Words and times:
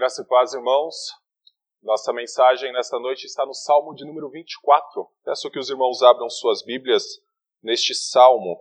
Graça 0.00 0.22
e 0.22 0.24
paz, 0.24 0.54
irmãos. 0.54 0.94
Nossa 1.82 2.10
mensagem 2.10 2.72
nesta 2.72 2.98
noite 2.98 3.26
está 3.26 3.44
no 3.44 3.52
Salmo 3.52 3.94
de 3.94 4.06
número 4.06 4.30
24. 4.30 5.06
Peço 5.22 5.50
que 5.50 5.58
os 5.58 5.68
irmãos 5.68 6.00
abram 6.00 6.26
suas 6.30 6.62
Bíblias 6.64 7.04
neste 7.62 7.94
salmo. 7.94 8.58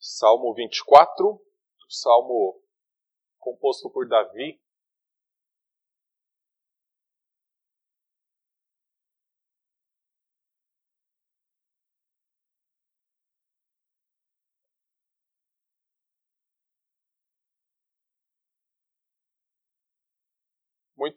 Salmo 0.00 0.54
24, 0.54 1.38
salmo 1.86 2.62
composto 3.38 3.90
por 3.90 4.08
Davi, 4.08 4.58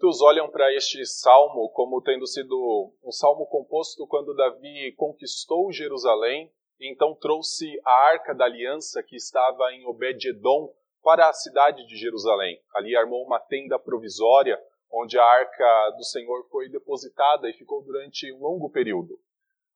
Muitos 0.01 0.19
olham 0.23 0.49
para 0.49 0.73
este 0.73 1.05
salmo 1.05 1.69
como 1.69 2.01
tendo 2.01 2.25
sido 2.25 2.91
um 3.03 3.11
salmo 3.11 3.45
composto 3.45 4.07
quando 4.07 4.35
Davi 4.35 4.91
conquistou 4.93 5.71
Jerusalém 5.71 6.51
e 6.79 6.91
então 6.91 7.13
trouxe 7.13 7.79
a 7.85 7.91
arca 8.07 8.33
da 8.33 8.45
aliança 8.45 9.03
que 9.03 9.15
estava 9.15 9.71
em 9.73 9.85
Obed-edom 9.85 10.73
para 11.03 11.29
a 11.29 11.33
cidade 11.33 11.85
de 11.85 11.95
Jerusalém. 11.97 12.59
Ali 12.73 12.95
armou 12.95 13.23
uma 13.23 13.39
tenda 13.39 13.77
provisória 13.77 14.59
onde 14.91 15.19
a 15.19 15.23
arca 15.23 15.91
do 15.91 16.03
Senhor 16.03 16.47
foi 16.49 16.67
depositada 16.67 17.47
e 17.47 17.53
ficou 17.53 17.83
durante 17.83 18.33
um 18.33 18.39
longo 18.39 18.71
período. 18.71 19.19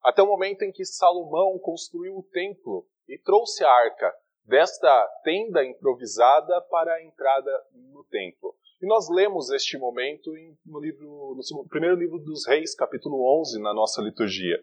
Até 0.02 0.24
o 0.24 0.26
momento 0.26 0.62
em 0.62 0.72
que 0.72 0.84
Salomão 0.84 1.56
construiu 1.60 2.18
o 2.18 2.24
templo 2.32 2.84
e 3.08 3.16
trouxe 3.16 3.64
a 3.64 3.70
arca 3.70 4.12
desta 4.44 5.06
tenda 5.22 5.64
improvisada 5.64 6.60
para 6.62 6.94
a 6.94 7.04
entrada 7.04 7.64
no 7.72 8.02
templo. 8.10 8.55
Nós 8.86 9.08
lemos 9.10 9.50
este 9.50 9.76
momento 9.76 10.30
no, 10.64 10.78
livro, 10.78 11.36
no 11.36 11.68
primeiro 11.68 11.96
livro 11.96 12.20
dos 12.20 12.46
Reis, 12.46 12.72
capítulo 12.72 13.16
11, 13.40 13.60
na 13.60 13.74
nossa 13.74 14.00
liturgia. 14.00 14.56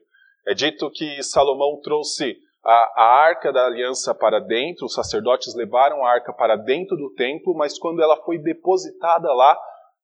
É 0.48 0.54
dito 0.54 0.90
que 0.92 1.22
Salomão 1.22 1.82
trouxe 1.82 2.38
a, 2.64 3.04
a 3.04 3.04
arca 3.26 3.52
da 3.52 3.66
aliança 3.66 4.16
para 4.16 4.40
dentro, 4.40 4.86
os 4.86 4.94
sacerdotes 4.94 5.54
levaram 5.56 6.06
a 6.06 6.10
arca 6.10 6.32
para 6.32 6.56
dentro 6.56 6.96
do 6.96 7.14
templo, 7.16 7.54
mas 7.54 7.78
quando 7.78 8.02
ela 8.02 8.16
foi 8.24 8.38
depositada 8.38 9.28
lá, 9.34 9.60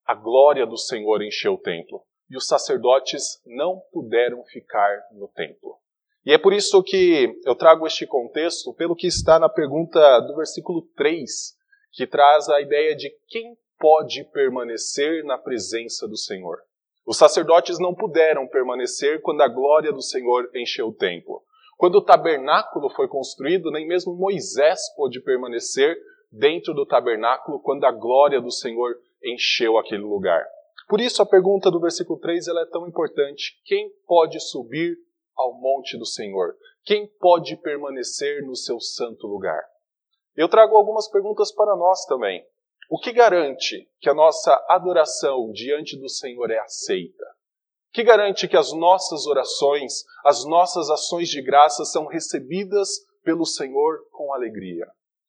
a 0.06 0.16
glória 0.16 0.68
do 0.68 0.76
Senhor 0.76 1.24
encheu 1.24 1.54
o 1.54 1.62
templo. 1.62 2.04
E 2.30 2.36
os 2.36 2.46
sacerdotes 2.46 3.42
não 3.46 3.82
puderam 3.94 4.44
ficar 4.44 5.00
no 5.14 5.30
templo. 5.30 5.78
E 6.26 6.34
é 6.34 6.38
por 6.38 6.52
isso 6.52 6.84
que 6.84 7.40
eu 7.46 7.56
trago 7.56 7.88
este 7.88 8.06
contexto, 8.06 8.74
pelo 8.74 8.98
que 8.98 9.08
está 9.08 9.40
na 9.40 9.48
pergunta 9.48 10.20
do 10.20 10.36
versículo 10.36 10.82
3, 10.98 11.58
que 11.94 12.06
traz 12.06 12.50
a 12.50 12.60
ideia 12.60 12.94
de 12.98 13.10
quem 13.30 13.56
pode 13.80 14.24
permanecer 14.26 15.24
na 15.24 15.38
presença 15.38 16.08
do 16.08 16.18
Senhor. 16.18 16.60
Os 17.06 17.18
sacerdotes 17.18 17.80
não 17.80 17.96
puderam 17.96 18.48
permanecer 18.48 19.22
quando 19.22 19.42
a 19.42 19.48
glória 19.48 19.92
do 19.92 20.02
Senhor 20.02 20.50
encheu 20.54 20.90
o 20.90 20.94
templo. 20.94 21.42
Quando 21.78 21.96
o 21.96 22.04
tabernáculo 22.04 22.90
foi 22.90 23.08
construído, 23.08 23.72
nem 23.72 23.88
mesmo 23.88 24.14
Moisés 24.14 24.94
pôde 24.96 25.22
permanecer 25.22 25.98
dentro 26.32 26.74
do 26.74 26.86
tabernáculo 26.86 27.60
quando 27.62 27.86
a 27.86 27.92
glória 27.92 28.42
do 28.42 28.52
Senhor 28.52 28.96
encheu 29.24 29.78
aquele 29.78 30.04
lugar. 30.04 30.46
Por 30.88 31.00
isso 31.00 31.22
a 31.22 31.26
pergunta 31.26 31.72
do 31.72 31.80
versículo 31.80 32.20
3 32.20 32.48
ela 32.48 32.62
é 32.62 32.66
tão 32.66 32.88
importante. 32.88 33.60
Quem 33.64 33.90
pode 34.06 34.40
subir 34.40 34.98
ao 35.36 35.54
monte 35.54 35.98
do 35.98 36.06
Senhor? 36.06 36.56
Quem 36.84 37.08
pode 37.20 37.56
permanecer 37.58 38.46
no 38.46 38.56
seu 38.56 38.80
santo 38.80 39.26
lugar? 39.26 39.64
Eu 40.36 40.50
trago 40.50 40.76
algumas 40.76 41.10
perguntas 41.10 41.52
para 41.52 41.76
nós 41.76 42.06
também. 42.06 42.46
O 42.92 42.98
que 42.98 43.14
garante 43.14 43.88
que 44.02 44.10
a 44.10 44.16
nossa 44.16 44.52
adoração 44.68 45.52
diante 45.52 45.96
do 45.96 46.10
Senhor 46.10 46.50
é 46.50 46.58
aceita? 46.58 47.24
O 47.24 47.92
que 47.94 48.04
garante 48.04 48.48
que 48.48 48.58
as 48.58 48.74
nossas 48.74 49.28
orações, 49.28 50.04
as 50.26 50.44
nossas 50.44 50.90
ações 50.90 51.30
de 51.30 51.40
graça 51.40 51.86
são 51.86 52.08
recebidas 52.08 52.90
pelo 53.24 53.46
Senhor 53.46 54.00
com 54.12 54.34
alegria? 54.34 54.88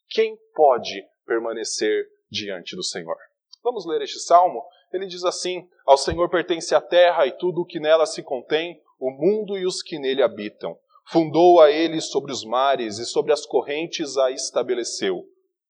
Quem 0.08 0.38
pode 0.54 1.04
permanecer 1.26 2.06
diante 2.30 2.74
do 2.74 2.82
Senhor? 2.82 3.16
Vamos 3.62 3.84
ler 3.84 4.00
este 4.00 4.20
salmo? 4.20 4.64
Ele 4.90 5.06
diz 5.06 5.22
assim: 5.22 5.68
Ao 5.84 5.98
Senhor 5.98 6.30
pertence 6.30 6.74
a 6.74 6.80
terra 6.80 7.26
e 7.26 7.32
tudo 7.32 7.60
o 7.60 7.66
que 7.66 7.78
nela 7.78 8.06
se 8.06 8.22
contém, 8.22 8.80
o 8.98 9.10
mundo 9.10 9.58
e 9.58 9.66
os 9.66 9.82
que 9.82 9.98
nele 9.98 10.22
habitam. 10.22 10.78
Fundou 11.10 11.60
a 11.60 11.70
ele 11.70 12.00
sobre 12.00 12.32
os 12.32 12.42
mares 12.42 12.96
e 12.96 13.04
sobre 13.04 13.34
as 13.34 13.44
correntes 13.44 14.16
a 14.16 14.30
estabeleceu. 14.30 15.26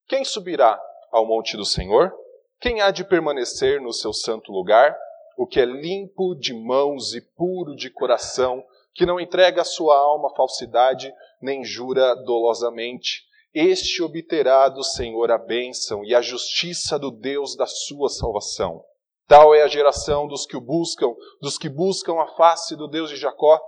Quem 0.06 0.24
subirá 0.24 0.80
ao 1.10 1.26
monte 1.26 1.56
do 1.56 1.64
Senhor? 1.64 2.12
Quem 2.60 2.80
há 2.80 2.90
de 2.90 3.04
permanecer 3.04 3.80
no 3.80 3.92
seu 3.92 4.12
santo 4.12 4.52
lugar? 4.52 4.96
O 5.36 5.46
que 5.46 5.60
é 5.60 5.64
limpo 5.64 6.34
de 6.34 6.52
mãos 6.52 7.14
e 7.14 7.20
puro 7.20 7.74
de 7.74 7.88
coração, 7.88 8.62
que 8.94 9.06
não 9.06 9.18
entrega 9.18 9.62
a 9.62 9.64
sua 9.64 9.96
alma 9.96 10.28
à 10.28 10.34
falsidade, 10.36 11.12
nem 11.40 11.64
jura 11.64 12.14
dolosamente. 12.16 13.22
Este 13.54 14.02
obterá 14.02 14.68
do 14.68 14.84
Senhor 14.84 15.30
a 15.30 15.38
bênção 15.38 16.04
e 16.04 16.14
a 16.14 16.20
justiça 16.20 16.98
do 16.98 17.10
Deus 17.10 17.56
da 17.56 17.66
sua 17.66 18.08
salvação. 18.08 18.84
Tal 19.26 19.54
é 19.54 19.62
a 19.62 19.68
geração 19.68 20.26
dos 20.26 20.44
que 20.44 20.56
o 20.56 20.60
buscam, 20.60 21.14
dos 21.40 21.56
que 21.56 21.68
buscam 21.68 22.20
a 22.20 22.26
face 22.36 22.76
do 22.76 22.86
Deus 22.86 23.10
de 23.10 23.16
Jacó. 23.16 23.60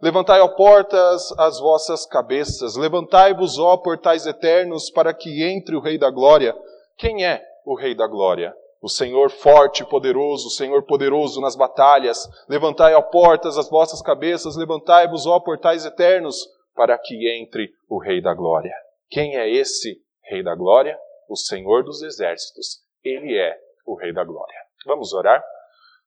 Levantai, 0.00 0.40
ó 0.40 0.48
portas, 0.48 1.32
as 1.38 1.58
vossas 1.58 2.04
cabeças, 2.06 2.76
levantai-vos, 2.76 3.58
ó 3.58 3.76
portais 3.78 4.26
eternos, 4.26 4.90
para 4.90 5.14
que 5.14 5.42
entre 5.42 5.74
o 5.74 5.80
Rei 5.80 5.98
da 5.98 6.10
Glória. 6.10 6.54
Quem 6.96 7.26
é 7.26 7.42
o 7.64 7.74
Rei 7.74 7.94
da 7.94 8.06
Glória? 8.06 8.54
O 8.80 8.88
Senhor 8.88 9.30
forte 9.30 9.82
e 9.82 9.86
poderoso, 9.86 10.48
o 10.48 10.50
Senhor 10.50 10.82
poderoso 10.84 11.40
nas 11.42 11.54
batalhas. 11.54 12.26
Levantai, 12.48 12.94
ó 12.94 13.02
portas, 13.02 13.58
as 13.58 13.68
vossas 13.68 14.00
cabeças, 14.00 14.56
levantai-vos, 14.56 15.26
ó 15.26 15.38
portais 15.38 15.84
eternos, 15.84 16.48
para 16.74 16.96
que 16.98 17.28
entre 17.38 17.70
o 17.88 17.98
Rei 17.98 18.22
da 18.22 18.32
Glória. 18.32 18.74
Quem 19.10 19.36
é 19.36 19.50
esse 19.50 20.00
Rei 20.22 20.42
da 20.42 20.54
Glória? 20.54 20.98
O 21.28 21.36
Senhor 21.36 21.84
dos 21.84 22.02
Exércitos. 22.02 22.80
Ele 23.04 23.36
é 23.36 23.58
o 23.84 23.94
Rei 23.94 24.12
da 24.12 24.24
Glória. 24.24 24.58
Vamos 24.86 25.12
orar? 25.12 25.44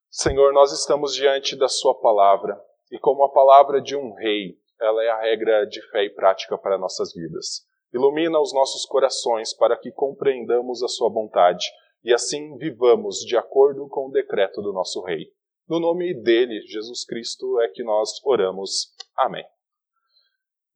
Senhor, 0.09 0.51
nós 0.53 0.71
estamos 0.71 1.13
diante 1.13 1.55
da 1.55 1.67
Sua 1.67 1.93
palavra, 1.93 2.59
e 2.91 2.97
como 2.97 3.23
a 3.23 3.31
palavra 3.31 3.79
de 3.79 3.95
um 3.95 4.15
rei, 4.15 4.57
ela 4.81 5.03
é 5.03 5.09
a 5.09 5.19
regra 5.19 5.67
de 5.67 5.81
fé 5.91 6.05
e 6.05 6.09
prática 6.09 6.57
para 6.57 6.79
nossas 6.79 7.13
vidas. 7.13 7.67
Ilumina 7.93 8.39
os 8.39 8.53
nossos 8.53 8.85
corações 8.85 9.53
para 9.53 9.77
que 9.77 9.91
compreendamos 9.91 10.83
a 10.83 10.87
Sua 10.87 11.09
vontade 11.09 11.65
e 12.03 12.13
assim 12.13 12.55
vivamos 12.57 13.19
de 13.19 13.35
acordo 13.35 13.87
com 13.89 14.07
o 14.07 14.11
decreto 14.11 14.61
do 14.61 14.71
nosso 14.71 15.01
Rei. 15.01 15.27
No 15.67 15.79
nome 15.79 16.13
dele, 16.13 16.61
Jesus 16.67 17.05
Cristo, 17.05 17.59
é 17.61 17.67
que 17.67 17.83
nós 17.83 18.23
oramos. 18.23 18.91
Amém. 19.17 19.45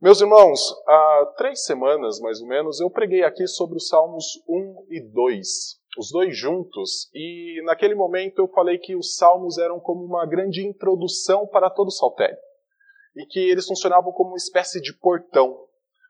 Meus 0.01 0.19
irmãos, 0.19 0.59
há 0.85 1.33
três 1.37 1.63
semanas, 1.63 2.19
mais 2.19 2.41
ou 2.41 2.47
menos, 2.47 2.81
eu 2.81 2.89
preguei 2.89 3.23
aqui 3.23 3.47
sobre 3.47 3.77
os 3.77 3.87
Salmos 3.87 4.25
1 4.49 4.87
e 4.89 5.01
2, 5.01 5.47
os 5.97 6.11
dois 6.11 6.37
juntos, 6.37 7.09
e 7.13 7.61
naquele 7.63 7.95
momento 7.95 8.39
eu 8.39 8.47
falei 8.49 8.77
que 8.77 8.97
os 8.97 9.15
Salmos 9.15 9.57
eram 9.57 9.79
como 9.79 10.03
uma 10.03 10.25
grande 10.25 10.67
introdução 10.67 11.47
para 11.47 11.69
todo 11.69 11.87
o 11.87 11.91
saltério, 11.91 12.37
e 13.15 13.25
que 13.25 13.39
eles 13.39 13.65
funcionavam 13.65 14.11
como 14.11 14.31
uma 14.31 14.37
espécie 14.37 14.81
de 14.81 14.93
portão 14.99 15.57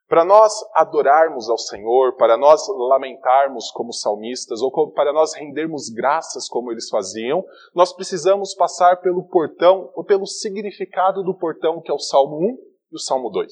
para 0.08 0.25
nós 0.25 0.53
adorarmos 0.74 1.50
ao 1.50 1.58
Senhor, 1.58 2.16
para 2.18 2.38
nós 2.38 2.62
lamentarmos 2.90 3.72
como 3.72 3.94
salmistas, 3.94 4.62
ou 4.62 4.91
para 4.91 5.14
nós 5.14 5.34
rendermos 5.34 5.90
graças 5.90 6.47
como 6.47 6.72
eles 6.72 6.90
faziam, 6.90 7.44
nós 7.74 7.94
precisamos 7.94 8.53
passar 8.53 8.97
pelo 9.02 9.28
portão, 9.28 9.92
ou 9.96 10.03
pelo 10.03 10.25
significado 10.25 11.24
do 11.24 11.34
portão, 11.34 11.81
que 11.81 11.90
é 11.90 11.94
o 11.94 12.00
Salmo 12.00 12.38
1 12.38 12.58
e 12.92 12.96
o 12.96 13.00
Salmo 13.00 13.30
2. 13.30 13.52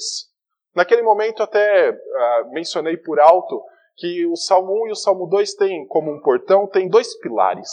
Naquele 0.75 1.01
momento, 1.01 1.43
até 1.43 1.91
uh, 1.91 2.51
mencionei 2.51 2.97
por 2.97 3.19
alto 3.19 3.61
que 3.97 4.25
o 4.25 4.35
Salmo 4.35 4.83
1 4.85 4.87
e 4.87 4.91
o 4.91 4.95
Salmo 4.95 5.27
2 5.27 5.53
têm 5.55 5.85
como 5.87 6.11
um 6.11 6.21
portão, 6.21 6.67
tem 6.67 6.87
dois 6.87 7.17
pilares. 7.19 7.69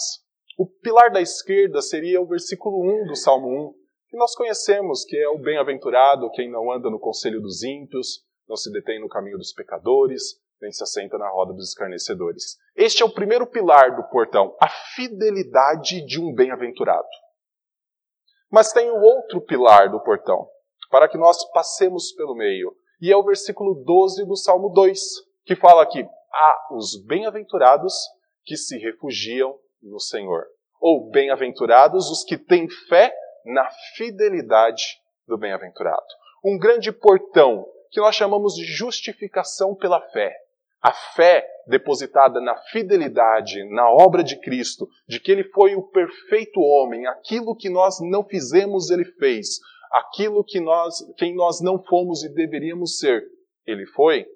O 0.59 0.67
pilar 0.67 1.13
da 1.13 1.21
esquerda 1.21 1.81
seria 1.81 2.21
o 2.21 2.27
versículo 2.27 2.83
1 2.83 3.07
do 3.07 3.17
Salmo 3.17 3.49
1, 3.49 3.73
que 4.09 4.17
nós 4.17 4.35
conhecemos, 4.35 5.05
que 5.05 5.17
é 5.17 5.29
o 5.29 5.39
bem-aventurado, 5.39 6.31
quem 6.33 6.51
não 6.51 6.73
anda 6.73 6.91
no 6.91 6.99
conselho 6.99 7.41
dos 7.41 7.63
ímpios, 7.63 8.27
não 8.49 8.57
se 8.57 8.73
detém 8.73 9.01
no 9.01 9.09
caminho 9.09 9.37
dos 9.37 9.53
pecadores, 9.53 10.41
nem 10.61 10.73
se 10.73 10.83
assenta 10.83 11.19
na 11.19 11.29
roda 11.29 11.53
dos 11.53 11.69
escarnecedores. 11.69 12.57
Este 12.75 13.03
é 13.03 13.07
o 13.07 13.13
primeiro 13.13 13.47
pilar 13.47 13.95
do 13.95 14.03
portão, 14.05 14.57
a 14.61 14.69
fidelidade 14.69 16.05
de 16.07 16.21
um 16.21 16.35
bem-aventurado. 16.35 17.07
Mas 18.51 18.73
tem 18.73 18.91
o 18.91 19.01
outro 19.01 19.41
pilar 19.43 19.91
do 19.91 20.01
portão, 20.01 20.49
para 20.91 21.09
que 21.09 21.19
nós 21.19 21.45
passemos 21.53 22.13
pelo 22.13 22.35
meio, 22.35 22.75
e 23.01 23.13
é 23.13 23.17
o 23.17 23.25
versículo 23.25 23.85
12 23.85 24.25
do 24.27 24.37
Salmo 24.37 24.71
2, 24.71 24.99
que 25.45 25.55
fala 25.55 25.87
que 25.87 26.03
há 26.03 26.75
os 26.75 27.05
bem-aventurados 27.07 27.95
que 28.45 28.57
se 28.57 28.79
refugiam 28.79 29.57
no 29.83 30.01
Senhor. 30.01 30.47
Ou 30.81 31.11
bem-aventurados 31.11 32.11
os 32.11 32.25
que 32.25 32.39
têm 32.39 32.69
fé 32.89 33.15
na 33.45 33.69
fidelidade 33.97 35.01
do 35.27 35.37
bem-aventurado. 35.37 36.07
um 36.45 36.57
grande 36.59 36.93
portão 36.93 37.67
que 37.91 38.01
nós 38.01 38.15
chamamos 38.15 38.55
de 38.55 38.65
justificação 38.65 39.75
pela 39.75 40.01
fé. 40.11 40.35
A 40.81 40.93
fé 40.93 41.47
depositada 41.67 42.41
na 42.41 42.57
fidelidade, 42.57 43.65
na 43.71 43.91
obra 43.91 44.23
de 44.23 44.39
Cristo, 44.41 44.89
de 45.09 45.19
que 45.19 45.33
ele 45.33 45.45
foi 45.45 45.75
o 45.75 45.89
perfeito 45.89 46.61
homem, 46.61 47.07
aquilo 47.07 47.57
que 47.57 47.69
nós 47.69 47.99
não 48.01 48.25
fizemos, 48.25 48.91
ele 48.91 49.05
fez, 49.05 49.59
aquilo 49.91 50.45
que 50.45 50.61
nós, 50.61 50.99
quem 51.17 51.35
nós 51.35 51.61
não 51.61 51.83
fomos 51.83 52.23
e 52.23 52.29
deveríamos 52.29 52.99
ser, 52.99 53.25
ele 53.67 53.87
foi. 53.87 54.27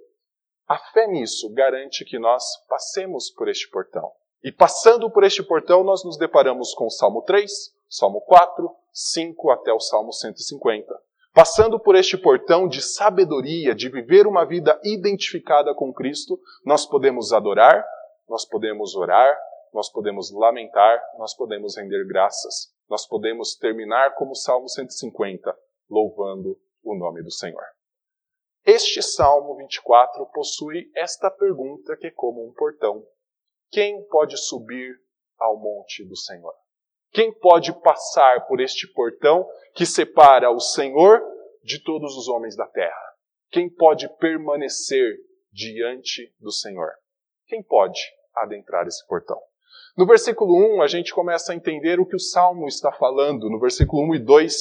A 0.68 0.78
fé 0.92 1.06
nisso 1.06 1.52
garante 1.52 2.04
que 2.04 2.18
nós 2.18 2.44
passemos 2.68 3.30
por 3.30 3.48
este 3.48 3.68
portão. 3.70 4.10
E 4.42 4.50
passando 4.50 5.10
por 5.10 5.22
este 5.22 5.42
portão, 5.42 5.84
nós 5.84 6.04
nos 6.04 6.16
deparamos 6.16 6.74
com 6.74 6.86
o 6.86 6.90
Salmo 6.90 7.22
3, 7.22 7.50
Salmo 7.88 8.20
4, 8.22 8.68
5 8.92 9.50
até 9.50 9.72
o 9.72 9.78
Salmo 9.78 10.12
150. 10.12 11.11
Passando 11.34 11.80
por 11.80 11.96
este 11.96 12.18
portão 12.18 12.68
de 12.68 12.82
sabedoria, 12.82 13.74
de 13.74 13.88
viver 13.88 14.26
uma 14.26 14.44
vida 14.44 14.78
identificada 14.84 15.74
com 15.74 15.92
Cristo, 15.92 16.38
nós 16.62 16.84
podemos 16.84 17.32
adorar, 17.32 17.82
nós 18.28 18.46
podemos 18.46 18.94
orar, 18.94 19.34
nós 19.72 19.90
podemos 19.90 20.30
lamentar, 20.30 21.02
nós 21.18 21.34
podemos 21.34 21.76
render 21.76 22.06
graças. 22.06 22.70
Nós 22.86 23.06
podemos 23.06 23.56
terminar 23.56 24.14
como 24.14 24.34
Salmo 24.34 24.68
150, 24.68 25.56
louvando 25.88 26.60
o 26.82 26.94
nome 26.94 27.22
do 27.22 27.30
Senhor. 27.30 27.64
Este 28.66 29.02
Salmo 29.02 29.56
24 29.56 30.26
possui 30.26 30.90
esta 30.94 31.30
pergunta 31.30 31.96
que 31.96 32.08
é 32.08 32.10
como 32.10 32.46
um 32.46 32.52
portão: 32.52 33.06
Quem 33.70 34.06
pode 34.08 34.36
subir 34.36 34.94
ao 35.38 35.56
monte 35.56 36.04
do 36.06 36.16
Senhor? 36.16 36.52
Quem 37.12 37.30
pode 37.30 37.72
passar 37.80 38.46
por 38.46 38.58
este 38.58 38.86
portão 38.86 39.46
que 39.74 39.84
separa 39.84 40.50
o 40.50 40.58
Senhor 40.58 41.20
de 41.62 41.78
todos 41.78 42.16
os 42.16 42.26
homens 42.26 42.56
da 42.56 42.66
terra? 42.66 43.12
Quem 43.50 43.68
pode 43.68 44.08
permanecer 44.16 45.18
diante 45.52 46.34
do 46.40 46.50
Senhor? 46.50 46.90
Quem 47.46 47.62
pode 47.62 48.00
adentrar 48.34 48.86
esse 48.86 49.06
portão? 49.06 49.38
No 49.94 50.06
versículo 50.06 50.56
1, 50.76 50.80
a 50.80 50.86
gente 50.86 51.12
começa 51.12 51.52
a 51.52 51.54
entender 51.54 52.00
o 52.00 52.06
que 52.06 52.16
o 52.16 52.20
Salmo 52.20 52.66
está 52.66 52.90
falando, 52.90 53.50
no 53.50 53.60
versículo 53.60 54.02
1 54.10 54.14
e 54.14 54.18
2, 54.18 54.54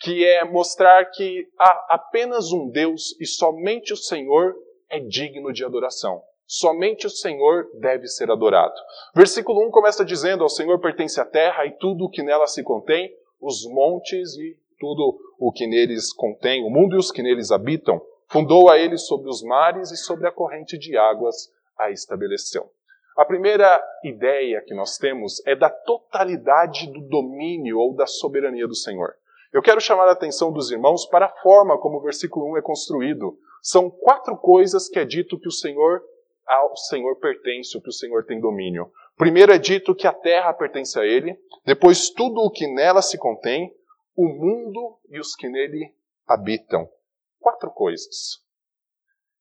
que 0.00 0.26
é 0.26 0.44
mostrar 0.44 1.06
que 1.06 1.48
há 1.58 1.94
apenas 1.94 2.52
um 2.52 2.68
Deus 2.68 3.18
e 3.18 3.24
somente 3.24 3.94
o 3.94 3.96
Senhor 3.96 4.54
é 4.90 5.00
digno 5.00 5.54
de 5.54 5.64
adoração. 5.64 6.22
Somente 6.56 7.04
o 7.04 7.10
Senhor 7.10 7.68
deve 7.80 8.06
ser 8.06 8.30
adorado. 8.30 8.74
Versículo 9.12 9.66
1 9.66 9.72
começa 9.72 10.04
dizendo: 10.04 10.44
Ao 10.44 10.48
Senhor 10.48 10.78
pertence 10.78 11.20
a 11.20 11.24
terra 11.24 11.66
e 11.66 11.72
tudo 11.72 12.04
o 12.04 12.08
que 12.08 12.22
nela 12.22 12.46
se 12.46 12.62
contém, 12.62 13.12
os 13.40 13.66
montes 13.66 14.36
e 14.36 14.56
tudo 14.78 15.18
o 15.36 15.50
que 15.50 15.66
neles 15.66 16.12
contém, 16.12 16.62
o 16.62 16.70
mundo 16.70 16.94
e 16.94 16.98
os 17.00 17.10
que 17.10 17.24
neles 17.24 17.50
habitam. 17.50 18.00
Fundou 18.28 18.70
a 18.70 18.78
ele 18.78 18.96
sobre 18.96 19.28
os 19.28 19.42
mares 19.42 19.90
e 19.90 19.96
sobre 19.96 20.28
a 20.28 20.30
corrente 20.30 20.78
de 20.78 20.96
águas 20.96 21.52
a 21.76 21.90
estabeleceu. 21.90 22.70
A 23.16 23.24
primeira 23.24 23.82
ideia 24.04 24.62
que 24.64 24.74
nós 24.74 24.96
temos 24.96 25.44
é 25.44 25.56
da 25.56 25.68
totalidade 25.68 26.86
do 26.92 27.00
domínio 27.00 27.80
ou 27.80 27.96
da 27.96 28.06
soberania 28.06 28.68
do 28.68 28.76
Senhor. 28.76 29.12
Eu 29.52 29.60
quero 29.60 29.80
chamar 29.80 30.06
a 30.06 30.12
atenção 30.12 30.52
dos 30.52 30.70
irmãos 30.70 31.04
para 31.04 31.26
a 31.26 31.42
forma 31.42 31.76
como 31.78 31.98
o 31.98 32.02
versículo 32.02 32.52
1 32.52 32.58
é 32.58 32.62
construído. 32.62 33.36
São 33.60 33.90
quatro 33.90 34.36
coisas 34.36 34.88
que 34.88 35.00
é 35.00 35.04
dito 35.04 35.36
que 35.36 35.48
o 35.48 35.52
Senhor 35.52 36.00
ao 36.46 36.76
Senhor 36.76 37.16
pertence, 37.18 37.76
o 37.76 37.80
que 37.80 37.88
o 37.88 37.92
Senhor 37.92 38.24
tem 38.24 38.40
domínio. 38.40 38.90
Primeiro 39.16 39.52
é 39.52 39.58
dito 39.58 39.94
que 39.94 40.06
a 40.06 40.12
terra 40.12 40.52
pertence 40.52 40.98
a 40.98 41.04
Ele, 41.04 41.38
depois 41.64 42.10
tudo 42.10 42.40
o 42.40 42.50
que 42.50 42.66
nela 42.66 43.00
se 43.00 43.18
contém, 43.18 43.74
o 44.16 44.28
mundo 44.28 44.98
e 45.08 45.18
os 45.18 45.34
que 45.34 45.48
nele 45.48 45.94
habitam. 46.26 46.88
Quatro 47.40 47.70
coisas. 47.70 48.42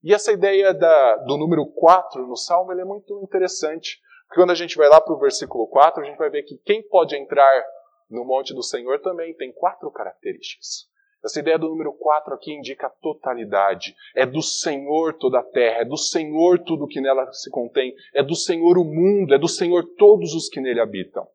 E 0.03 0.13
essa 0.13 0.31
ideia 0.31 0.73
da, 0.73 1.15
do 1.17 1.37
número 1.37 1.65
4 1.65 2.27
no 2.27 2.35
Salmo 2.35 2.73
é 2.73 2.83
muito 2.83 3.21
interessante, 3.23 3.99
porque 4.27 4.41
quando 4.41 4.51
a 4.51 4.55
gente 4.55 4.75
vai 4.75 4.89
lá 4.89 4.99
para 4.99 5.13
o 5.13 5.19
versículo 5.19 5.67
4, 5.67 6.01
a 6.01 6.05
gente 6.05 6.17
vai 6.17 6.29
ver 6.29 6.43
que 6.43 6.57
quem 6.57 6.81
pode 6.87 7.15
entrar 7.15 7.63
no 8.09 8.25
monte 8.25 8.53
do 8.53 8.61
Senhor 8.61 8.99
também 9.01 9.33
tem 9.35 9.53
quatro 9.53 9.89
características. 9.91 10.89
Essa 11.23 11.39
ideia 11.39 11.57
do 11.57 11.69
número 11.69 11.93
4 11.93 12.33
aqui 12.33 12.51
indica 12.51 12.87
a 12.87 12.89
totalidade. 12.89 13.95
É 14.13 14.25
do 14.25 14.41
Senhor 14.41 15.13
toda 15.13 15.39
a 15.39 15.43
terra, 15.43 15.81
é 15.81 15.85
do 15.85 15.97
Senhor 15.97 16.59
tudo 16.59 16.87
que 16.87 16.99
nela 16.99 17.31
se 17.31 17.49
contém, 17.49 17.95
é 18.13 18.21
do 18.21 18.35
Senhor 18.35 18.77
o 18.77 18.83
mundo, 18.83 19.33
é 19.33 19.37
do 19.37 19.47
Senhor 19.47 19.85
todos 19.97 20.33
os 20.33 20.49
que 20.49 20.59
nele 20.59 20.81
habitam. 20.81 21.25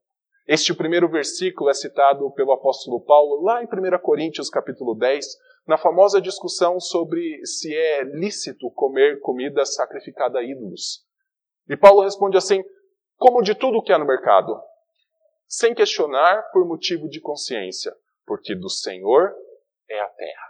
Este 0.47 0.75
primeiro 0.75 1.09
versículo 1.09 1.71
é 1.71 1.75
citado 1.75 2.31
pelo 2.33 2.53
apóstolo 2.53 3.01
Paulo 3.01 3.43
lá 3.43 3.63
em 3.63 3.67
1 3.67 3.99
Coríntios 4.01 4.51
capítulo 4.51 4.95
10, 4.95 5.27
na 5.67 5.79
famosa 5.79 6.21
discussão 6.21 6.79
sobre 6.81 7.45
se 7.47 7.75
é 7.75 8.03
lícito 8.03 8.71
comer 8.71 9.21
comida 9.21 9.65
sacrificada 9.65 10.39
a 10.39 10.43
ídolos. 10.43 11.05
E 11.69 11.77
Paulo 11.77 12.03
responde 12.03 12.37
assim: 12.37 12.63
como 13.17 13.43
de 13.43 13.55
tudo 13.55 13.83
que 13.83 13.93
há 13.93 13.99
no 13.99 14.07
mercado, 14.07 14.59
sem 15.47 15.75
questionar 15.75 16.51
por 16.53 16.67
motivo 16.67 17.09
de 17.09 17.21
consciência, 17.21 17.95
porque 18.27 18.55
do 18.55 18.69
Senhor 18.69 19.35
é 19.91 20.01
a 20.01 20.09
terra. 20.09 20.49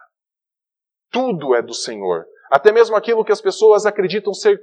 Tudo 1.11 1.55
é 1.55 1.63
do 1.63 1.75
Senhor. 1.75 2.27
Até 2.51 2.73
mesmo 2.73 2.97
aquilo 2.97 3.25
que 3.25 3.33
as 3.33 3.41
pessoas 3.41 3.87
acreditam 3.87 4.33
ser, 4.33 4.61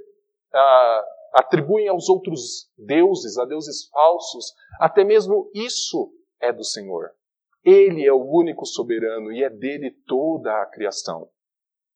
ah, 0.54 1.06
atribuem 1.34 1.88
aos 1.88 2.10
outros 2.10 2.70
deuses, 2.78 3.38
a 3.38 3.46
deuses 3.46 3.88
falsos, 3.90 4.54
até 4.80 5.04
mesmo 5.04 5.50
isso 5.54 6.12
é 6.40 6.52
do 6.52 6.64
Senhor. 6.64 7.12
Ele 7.64 8.06
é 8.06 8.14
o 8.14 8.24
único 8.24 8.66
soberano 8.66 9.32
e 9.32 9.44
é 9.44 9.50
dele 9.50 9.92
toda 10.06 10.62
a 10.62 10.66
criação. 10.68 11.30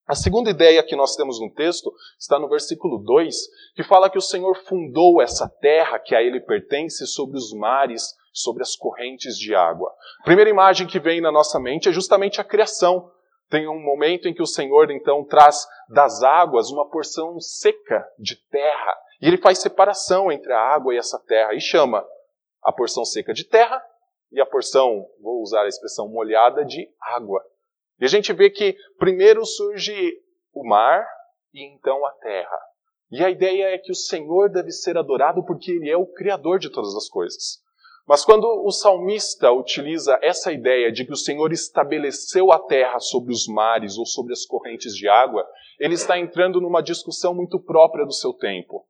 A 0.08 0.16
segunda 0.16 0.50
ideia 0.50 0.82
que 0.82 0.96
nós 0.96 1.16
temos 1.16 1.40
no 1.40 1.54
texto 1.54 1.94
está 2.20 2.40
no 2.40 2.50
versículo 2.50 2.98
2, 2.98 3.36
que 3.76 3.84
fala 3.84 4.10
que 4.10 4.18
o 4.18 4.22
Senhor 4.22 4.56
fundou 4.66 5.22
essa 5.22 5.48
terra 5.48 6.00
que 6.00 6.16
a 6.16 6.22
ele 6.24 6.40
pertence 6.40 7.06
sobre 7.06 7.38
os 7.38 7.54
mares 7.54 8.16
sobre 8.32 8.62
as 8.62 8.76
correntes 8.76 9.38
de 9.38 9.54
água. 9.56 9.94
A 10.22 10.24
primeira 10.24 10.50
imagem 10.50 10.88
que 10.88 11.00
vem 11.00 11.22
na 11.22 11.32
nossa 11.32 11.60
mente 11.60 11.90
é 11.90 11.92
justamente 11.92 12.40
a 12.40 12.44
criação. 12.44 13.12
Tem 13.50 13.68
um 13.68 13.82
momento 13.82 14.28
em 14.28 14.34
que 14.34 14.42
o 14.42 14.48
Senhor 14.48 14.92
então 14.92 15.26
traz 15.26 15.68
das 15.90 16.22
águas 16.22 16.70
uma 16.70 16.90
porção 16.90 17.40
seca 17.40 18.08
de 18.18 18.36
terra, 18.36 18.98
e 19.22 19.28
ele 19.28 19.38
faz 19.38 19.60
separação 19.60 20.32
entre 20.32 20.54
a 20.54 20.60
água 20.60 20.94
e 20.94 20.98
essa 20.98 21.20
terra 21.20 21.54
e 21.54 21.60
chama 21.60 22.06
a 22.64 22.72
porção 22.72 23.04
seca 23.04 23.34
de 23.34 23.44
terra 23.44 23.84
e 24.32 24.40
a 24.40 24.46
porção, 24.46 25.08
vou 25.22 25.42
usar 25.42 25.64
a 25.64 25.68
expressão 25.68 26.08
molhada, 26.08 26.64
de 26.64 26.88
água. 27.02 27.44
E 28.00 28.06
a 28.06 28.08
gente 28.08 28.32
vê 28.32 28.50
que 28.50 28.76
primeiro 28.98 29.46
surge 29.46 30.14
o 30.54 30.68
mar 30.68 31.06
e 31.54 31.66
então 31.74 32.06
a 32.06 32.12
terra. 32.12 32.60
E 33.12 33.24
a 33.24 33.30
ideia 33.30 33.74
é 33.74 33.78
que 33.78 33.92
o 33.92 33.96
Senhor 33.96 34.50
deve 34.50 34.72
ser 34.72 34.98
adorado 34.98 35.44
porque 35.44 35.72
ele 35.72 35.90
é 35.90 35.98
o 35.98 36.06
criador 36.06 36.60
de 36.60 36.70
todas 36.72 36.96
as 36.96 37.10
coisas. 37.10 37.62
Mas 38.10 38.26
quando 38.26 38.48
o 38.66 38.72
salmista 38.72 39.52
utiliza 39.52 40.18
essa 40.24 40.52
ideia 40.52 40.92
de 40.92 41.06
que 41.06 41.14
o 41.14 41.16
Senhor 41.16 41.52
estabeleceu 41.52 42.52
a 42.52 42.58
terra 42.58 42.98
sobre 43.00 43.32
os 43.32 43.48
mares 43.48 44.00
ou 44.00 44.06
sobre 44.08 44.34
as 44.34 44.48
correntes 44.48 44.96
de 44.96 45.08
água, 45.08 45.48
ele 45.80 45.94
está 45.94 46.18
entrando 46.18 46.60
numa 46.60 46.82
discussão 46.82 47.36
muito 47.36 47.60
própria 47.60 48.04
do 48.08 48.12
seu 48.12 48.34
tempo. 48.34 48.84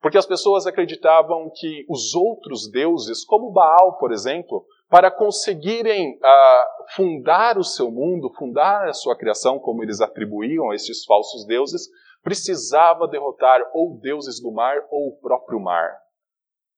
Porque 0.00 0.16
as 0.16 0.24
pessoas 0.24 0.66
acreditavam 0.66 1.52
que 1.54 1.84
os 1.86 2.14
outros 2.14 2.70
deuses, 2.70 3.26
como 3.26 3.52
Baal, 3.52 3.98
por 3.98 4.10
exemplo, 4.10 4.64
para 4.88 5.10
conseguirem 5.10 6.14
uh, 6.14 6.94
fundar 6.94 7.58
o 7.58 7.62
seu 7.62 7.90
mundo, 7.90 8.32
fundar 8.38 8.88
a 8.88 8.94
sua 8.94 9.14
criação, 9.18 9.58
como 9.58 9.82
eles 9.82 10.00
atribuíam 10.00 10.70
a 10.70 10.74
esses 10.74 11.04
falsos 11.04 11.44
deuses, 11.44 11.90
precisava 12.22 13.06
derrotar 13.06 13.60
ou 13.74 14.00
deuses 14.00 14.40
do 14.40 14.50
mar 14.50 14.78
ou 14.90 15.08
o 15.08 15.20
próprio 15.20 15.60
mar. 15.60 16.05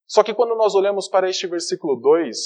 Só 0.08 0.24
que 0.24 0.32
quando 0.32 0.56
nós 0.56 0.74
olhamos 0.74 1.06
para 1.06 1.28
este 1.28 1.46
versículo 1.46 1.94
2, 1.94 2.36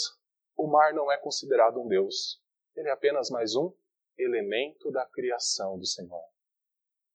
o 0.56 0.66
mar 0.66 0.92
não 0.92 1.12
é 1.12 1.16
considerado 1.16 1.80
um 1.80 1.86
Deus. 1.86 2.42
Ele 2.74 2.88
é 2.88 2.92
apenas 2.92 3.30
mais 3.30 3.54
um 3.54 3.72
elemento 4.18 4.90
da 4.90 5.06
criação 5.06 5.78
do 5.78 5.86
Senhor. 5.86 6.24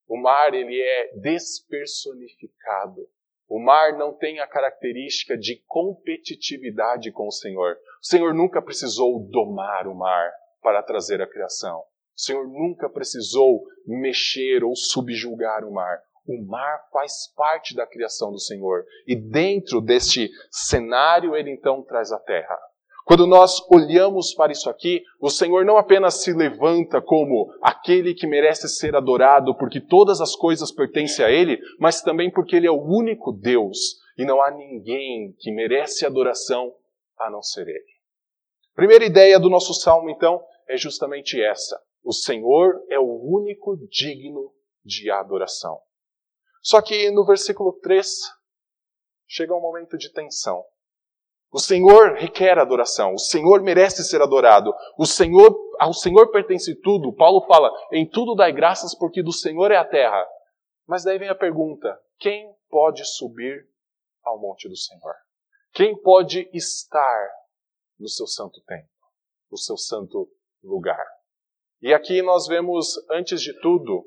O 0.08 0.16
mar 0.16 0.54
ele 0.54 0.80
é 0.80 1.12
despersonificado. 1.18 3.06
O 3.46 3.58
mar 3.58 3.92
não 3.98 4.14
tem 4.14 4.40
a 4.40 4.46
característica 4.46 5.36
de 5.36 5.62
competitividade 5.66 7.12
com 7.12 7.26
o 7.26 7.32
Senhor. 7.32 7.78
O 8.00 8.06
Senhor 8.06 8.32
nunca 8.32 8.62
precisou 8.62 9.20
domar 9.28 9.86
o 9.86 9.94
mar 9.94 10.32
para 10.62 10.82
trazer 10.82 11.20
a 11.20 11.28
criação. 11.28 11.80
O 12.16 12.20
Senhor 12.20 12.48
nunca 12.48 12.88
precisou 12.88 13.66
mexer 13.86 14.64
ou 14.64 14.74
subjugar 14.74 15.62
o 15.62 15.72
mar. 15.72 16.02
O 16.28 16.44
mar 16.44 16.86
faz 16.92 17.32
parte 17.34 17.74
da 17.74 17.86
criação 17.86 18.30
do 18.30 18.38
Senhor. 18.38 18.84
E 19.06 19.16
dentro 19.16 19.80
deste 19.80 20.30
cenário, 20.50 21.34
ele 21.34 21.50
então 21.50 21.82
traz 21.82 22.12
a 22.12 22.18
terra. 22.18 22.58
Quando 23.06 23.26
nós 23.26 23.66
olhamos 23.72 24.34
para 24.34 24.52
isso 24.52 24.68
aqui, 24.68 25.02
o 25.18 25.30
Senhor 25.30 25.64
não 25.64 25.78
apenas 25.78 26.22
se 26.22 26.34
levanta 26.34 27.00
como 27.00 27.50
aquele 27.62 28.12
que 28.12 28.26
merece 28.26 28.68
ser 28.68 28.94
adorado, 28.94 29.56
porque 29.56 29.80
todas 29.80 30.20
as 30.20 30.36
coisas 30.36 30.70
pertencem 30.70 31.24
a 31.24 31.30
Ele, 31.30 31.58
mas 31.80 32.02
também 32.02 32.30
porque 32.30 32.54
Ele 32.54 32.66
é 32.66 32.70
o 32.70 32.84
único 32.84 33.32
Deus 33.32 33.78
e 34.18 34.26
não 34.26 34.42
há 34.42 34.50
ninguém 34.50 35.34
que 35.38 35.50
merece 35.50 36.04
adoração 36.04 36.74
a 37.18 37.30
não 37.30 37.40
ser 37.40 37.66
Ele. 37.66 37.98
Primeira 38.74 39.06
ideia 39.06 39.40
do 39.40 39.48
nosso 39.48 39.72
salmo, 39.72 40.10
então, 40.10 40.44
é 40.68 40.76
justamente 40.76 41.40
essa. 41.40 41.80
O 42.04 42.12
Senhor 42.12 42.84
é 42.90 42.98
o 42.98 43.22
único 43.24 43.74
digno 43.88 44.52
de 44.84 45.10
adoração. 45.10 45.80
Só 46.68 46.82
que 46.82 47.10
no 47.10 47.24
versículo 47.24 47.72
3 47.80 48.06
chega 49.26 49.54
um 49.54 49.60
momento 49.60 49.96
de 49.96 50.12
tensão. 50.12 50.62
O 51.50 51.58
Senhor 51.58 52.12
requer 52.12 52.58
adoração, 52.58 53.14
o 53.14 53.18
Senhor 53.18 53.62
merece 53.62 54.04
ser 54.04 54.20
adorado, 54.20 54.74
o 54.98 55.06
Senhor, 55.06 55.50
ao 55.80 55.94
Senhor 55.94 56.30
pertence 56.30 56.74
tudo. 56.82 57.10
Paulo 57.14 57.40
fala: 57.46 57.72
"Em 57.90 58.06
tudo 58.06 58.34
dai 58.34 58.52
graças, 58.52 58.94
porque 58.94 59.22
do 59.22 59.32
Senhor 59.32 59.70
é 59.70 59.78
a 59.78 59.84
terra". 59.84 60.22
Mas 60.86 61.04
daí 61.04 61.18
vem 61.18 61.30
a 61.30 61.34
pergunta: 61.34 61.98
quem 62.18 62.54
pode 62.68 63.02
subir 63.16 63.66
ao 64.22 64.38
monte 64.38 64.68
do 64.68 64.76
Senhor? 64.76 65.14
Quem 65.72 65.98
pode 65.98 66.50
estar 66.52 67.30
no 67.98 68.10
seu 68.10 68.26
santo 68.26 68.60
templo, 68.66 69.08
no 69.50 69.56
seu 69.56 69.78
santo 69.78 70.30
lugar? 70.62 71.06
E 71.80 71.94
aqui 71.94 72.20
nós 72.20 72.46
vemos, 72.46 72.92
antes 73.10 73.40
de 73.40 73.58
tudo, 73.62 74.04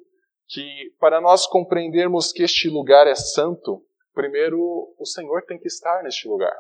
que 0.51 0.93
para 0.99 1.21
nós 1.21 1.47
compreendermos 1.47 2.33
que 2.33 2.43
este 2.43 2.69
lugar 2.69 3.07
é 3.07 3.15
santo, 3.15 3.81
primeiro 4.13 4.59
o 4.99 5.05
Senhor 5.05 5.43
tem 5.45 5.57
que 5.57 5.67
estar 5.67 6.03
neste 6.03 6.27
lugar. 6.27 6.53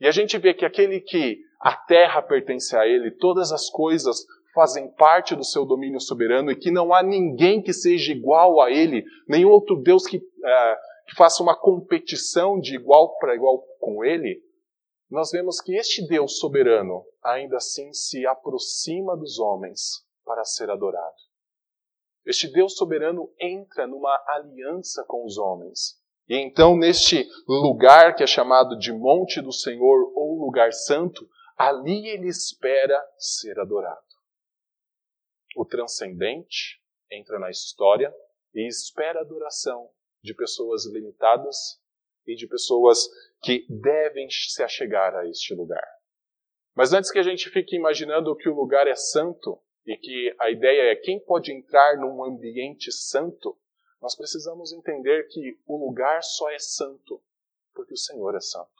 E 0.00 0.06
a 0.08 0.10
gente 0.10 0.36
vê 0.36 0.52
que 0.52 0.64
aquele 0.64 1.00
que 1.00 1.38
a 1.60 1.76
terra 1.76 2.20
pertence 2.20 2.76
a 2.76 2.84
ele, 2.86 3.12
todas 3.12 3.52
as 3.52 3.70
coisas 3.70 4.18
fazem 4.52 4.92
parte 4.94 5.36
do 5.36 5.44
seu 5.44 5.64
domínio 5.64 6.00
soberano 6.00 6.50
e 6.50 6.56
que 6.56 6.72
não 6.72 6.92
há 6.92 7.02
ninguém 7.04 7.62
que 7.62 7.72
seja 7.72 8.12
igual 8.12 8.60
a 8.60 8.70
ele, 8.70 9.04
nenhum 9.28 9.50
outro 9.50 9.76
Deus 9.76 10.04
que, 10.06 10.16
uh, 10.16 10.76
que 11.06 11.14
faça 11.16 11.40
uma 11.40 11.56
competição 11.56 12.58
de 12.58 12.74
igual 12.74 13.16
para 13.18 13.36
igual 13.36 13.64
com 13.78 14.04
ele, 14.04 14.42
nós 15.08 15.30
vemos 15.30 15.60
que 15.60 15.76
este 15.76 16.04
Deus 16.08 16.38
soberano 16.38 17.04
ainda 17.22 17.58
assim 17.58 17.92
se 17.92 18.26
aproxima 18.26 19.16
dos 19.16 19.38
homens 19.38 20.04
para 20.24 20.44
ser 20.44 20.68
adorado. 20.68 21.23
Este 22.24 22.50
Deus 22.50 22.76
soberano 22.76 23.32
entra 23.38 23.86
numa 23.86 24.22
aliança 24.28 25.04
com 25.06 25.24
os 25.24 25.36
homens. 25.36 26.02
E 26.28 26.36
então, 26.36 26.76
neste 26.76 27.28
lugar 27.46 28.14
que 28.14 28.22
é 28.22 28.26
chamado 28.26 28.78
de 28.78 28.92
Monte 28.92 29.42
do 29.42 29.52
Senhor 29.52 30.10
ou 30.14 30.38
Lugar 30.38 30.72
Santo, 30.72 31.28
ali 31.56 32.08
ele 32.08 32.28
espera 32.28 32.98
ser 33.18 33.60
adorado. 33.60 34.00
O 35.56 35.66
transcendente 35.66 36.80
entra 37.10 37.38
na 37.38 37.50
história 37.50 38.12
e 38.54 38.66
espera 38.66 39.20
adoração 39.20 39.90
de 40.22 40.34
pessoas 40.34 40.86
limitadas 40.86 41.80
e 42.26 42.34
de 42.34 42.46
pessoas 42.46 43.06
que 43.42 43.66
devem 43.68 44.26
se 44.30 44.62
achegar 44.62 45.14
a 45.14 45.28
este 45.28 45.54
lugar. 45.54 45.86
Mas 46.74 46.92
antes 46.92 47.10
que 47.10 47.18
a 47.18 47.22
gente 47.22 47.50
fique 47.50 47.76
imaginando 47.76 48.34
que 48.34 48.48
o 48.48 48.54
lugar 48.54 48.88
é 48.88 48.96
santo, 48.96 49.60
e 49.86 49.96
que 49.96 50.34
a 50.40 50.50
ideia 50.50 50.92
é 50.92 50.96
quem 50.96 51.20
pode 51.20 51.52
entrar 51.52 51.96
num 51.98 52.24
ambiente 52.24 52.90
santo, 52.90 53.56
nós 54.00 54.16
precisamos 54.16 54.72
entender 54.72 55.28
que 55.28 55.58
o 55.66 55.76
lugar 55.76 56.22
só 56.22 56.50
é 56.50 56.58
santo 56.58 57.22
porque 57.74 57.94
o 57.94 57.98
Senhor 57.98 58.34
é 58.34 58.40
santo. 58.40 58.70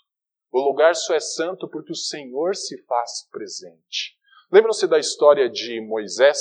O 0.52 0.60
lugar 0.60 0.94
só 0.94 1.14
é 1.14 1.20
santo 1.20 1.68
porque 1.68 1.92
o 1.92 1.96
Senhor 1.96 2.54
se 2.54 2.80
faz 2.84 3.28
presente. 3.30 4.16
Lembram-se 4.52 4.86
da 4.86 4.98
história 4.98 5.48
de 5.50 5.80
Moisés? 5.80 6.38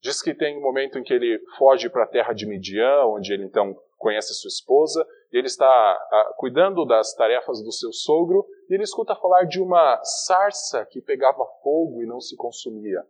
Diz 0.00 0.20
que 0.20 0.34
tem 0.34 0.58
um 0.58 0.60
momento 0.60 0.98
em 0.98 1.02
que 1.02 1.14
ele 1.14 1.42
foge 1.56 1.88
para 1.88 2.04
a 2.04 2.08
terra 2.08 2.34
de 2.34 2.46
Midian, 2.46 3.06
onde 3.06 3.32
ele 3.32 3.44
então 3.44 3.74
conhece 3.96 4.34
sua 4.34 4.48
esposa, 4.48 5.06
e 5.32 5.38
ele 5.38 5.46
está 5.46 5.66
ah, 5.66 6.34
cuidando 6.36 6.84
das 6.84 7.14
tarefas 7.14 7.62
do 7.62 7.72
seu 7.72 7.92
sogro, 7.92 8.46
e 8.68 8.74
ele 8.74 8.82
escuta 8.82 9.16
falar 9.16 9.44
de 9.44 9.60
uma 9.60 9.98
sarça 10.04 10.84
que 10.84 11.00
pegava 11.00 11.46
fogo 11.62 12.02
e 12.02 12.06
não 12.06 12.20
se 12.20 12.36
consumia. 12.36 13.02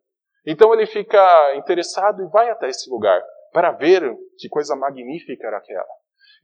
Então 0.46 0.72
ele 0.72 0.86
fica 0.86 1.56
interessado 1.56 2.22
e 2.22 2.28
vai 2.28 2.48
até 2.48 2.68
esse 2.68 2.88
lugar 2.88 3.20
para 3.52 3.72
ver 3.72 4.02
que 4.38 4.48
coisa 4.48 4.76
magnífica 4.76 5.46
era 5.46 5.58
aquela. 5.58 5.88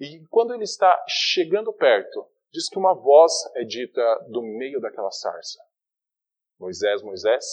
E 0.00 0.26
quando 0.28 0.52
ele 0.52 0.64
está 0.64 1.04
chegando 1.06 1.72
perto, 1.72 2.26
diz 2.52 2.68
que 2.68 2.78
uma 2.78 2.94
voz 2.94 3.32
é 3.54 3.64
dita 3.64 4.02
do 4.28 4.42
meio 4.42 4.80
daquela 4.80 5.10
sarça: 5.10 5.62
Moisés, 6.58 7.02
Moisés, 7.02 7.44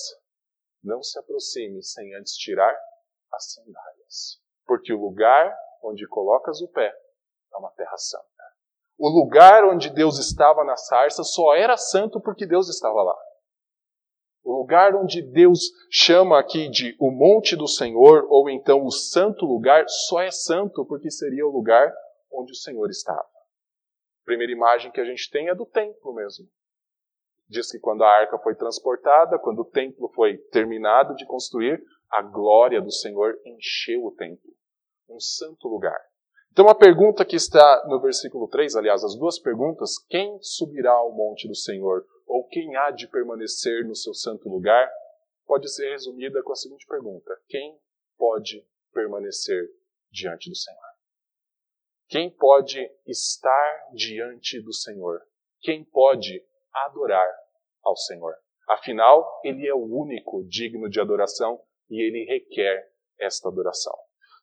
não 0.83 1.03
se 1.03 1.19
aproxime 1.19 1.83
sem 1.83 2.15
antes 2.15 2.33
tirar 2.33 2.75
as 3.31 3.53
sandálias, 3.53 4.41
porque 4.65 4.91
o 4.91 4.99
lugar 4.99 5.55
onde 5.83 6.07
colocas 6.07 6.61
o 6.61 6.67
pé 6.69 6.91
é 7.53 7.57
uma 7.57 7.71
terra 7.71 7.97
santa. 7.97 8.25
O 8.97 9.07
lugar 9.07 9.63
onde 9.65 9.89
Deus 9.89 10.17
estava 10.17 10.63
na 10.63 10.75
sarça 10.75 11.23
só 11.23 11.55
era 11.55 11.77
santo 11.77 12.19
porque 12.19 12.45
Deus 12.45 12.67
estava 12.67 13.01
lá. 13.01 13.17
O 14.43 14.57
lugar 14.59 14.95
onde 14.95 15.21
Deus 15.21 15.71
chama 15.91 16.39
aqui 16.39 16.69
de 16.69 16.95
o 16.99 17.11
monte 17.11 17.55
do 17.55 17.67
Senhor, 17.67 18.25
ou 18.29 18.49
então 18.49 18.83
o 18.83 18.91
santo 18.91 19.45
lugar, 19.45 19.85
só 19.87 20.21
é 20.21 20.31
santo 20.31 20.85
porque 20.85 21.11
seria 21.11 21.45
o 21.45 21.51
lugar 21.51 21.93
onde 22.31 22.51
o 22.51 22.55
Senhor 22.55 22.89
estava. 22.89 23.19
A 23.19 24.25
primeira 24.25 24.51
imagem 24.51 24.91
que 24.91 25.01
a 25.01 25.05
gente 25.05 25.29
tem 25.29 25.49
é 25.49 25.55
do 25.55 25.65
templo 25.65 26.13
mesmo. 26.13 26.47
Diz 27.47 27.71
que 27.71 27.79
quando 27.79 28.03
a 28.03 28.09
arca 28.09 28.37
foi 28.37 28.55
transportada, 28.55 29.39
quando 29.39 29.59
o 29.59 29.65
templo 29.65 30.07
foi 30.09 30.37
terminado 30.51 31.15
de 31.15 31.25
construir, 31.25 31.83
a 32.11 32.21
glória 32.21 32.81
do 32.81 32.91
Senhor 32.91 33.39
encheu 33.45 34.05
o 34.05 34.11
templo. 34.11 34.51
Um 35.09 35.19
santo 35.19 35.67
lugar. 35.67 35.99
Então 36.51 36.67
a 36.67 36.75
pergunta 36.75 37.23
que 37.23 37.35
está 37.35 37.85
no 37.87 37.99
versículo 38.01 38.47
3, 38.47 38.75
aliás, 38.75 39.03
as 39.03 39.15
duas 39.15 39.39
perguntas, 39.39 39.97
quem 40.09 40.37
subirá 40.41 40.91
ao 40.91 41.13
monte 41.13 41.47
do 41.47 41.55
Senhor? 41.55 42.05
ou 42.29 42.47
quem 42.47 42.75
há 42.75 42.91
de 42.91 43.07
permanecer 43.07 43.85
no 43.85 43.95
seu 43.95 44.13
santo 44.13 44.47
lugar, 44.47 44.89
pode 45.47 45.67
ser 45.67 45.89
resumida 45.89 46.43
com 46.43 46.53
a 46.53 46.55
seguinte 46.55 46.85
pergunta: 46.85 47.35
quem 47.47 47.75
pode 48.15 48.63
permanecer 48.93 49.67
diante 50.11 50.47
do 50.47 50.55
Senhor? 50.55 50.79
Quem 52.07 52.29
pode 52.29 52.79
estar 53.07 53.89
diante 53.93 54.61
do 54.61 54.71
Senhor? 54.71 55.21
Quem 55.61 55.83
pode 55.83 56.43
adorar 56.71 57.27
ao 57.83 57.95
Senhor? 57.95 58.35
Afinal, 58.67 59.41
Ele 59.43 59.67
é 59.67 59.73
o 59.73 59.83
único 59.83 60.43
digno 60.47 60.87
de 60.87 60.99
adoração 60.99 61.59
e 61.89 61.99
Ele 62.01 62.25
requer 62.25 62.91
esta 63.19 63.49
adoração. 63.49 63.95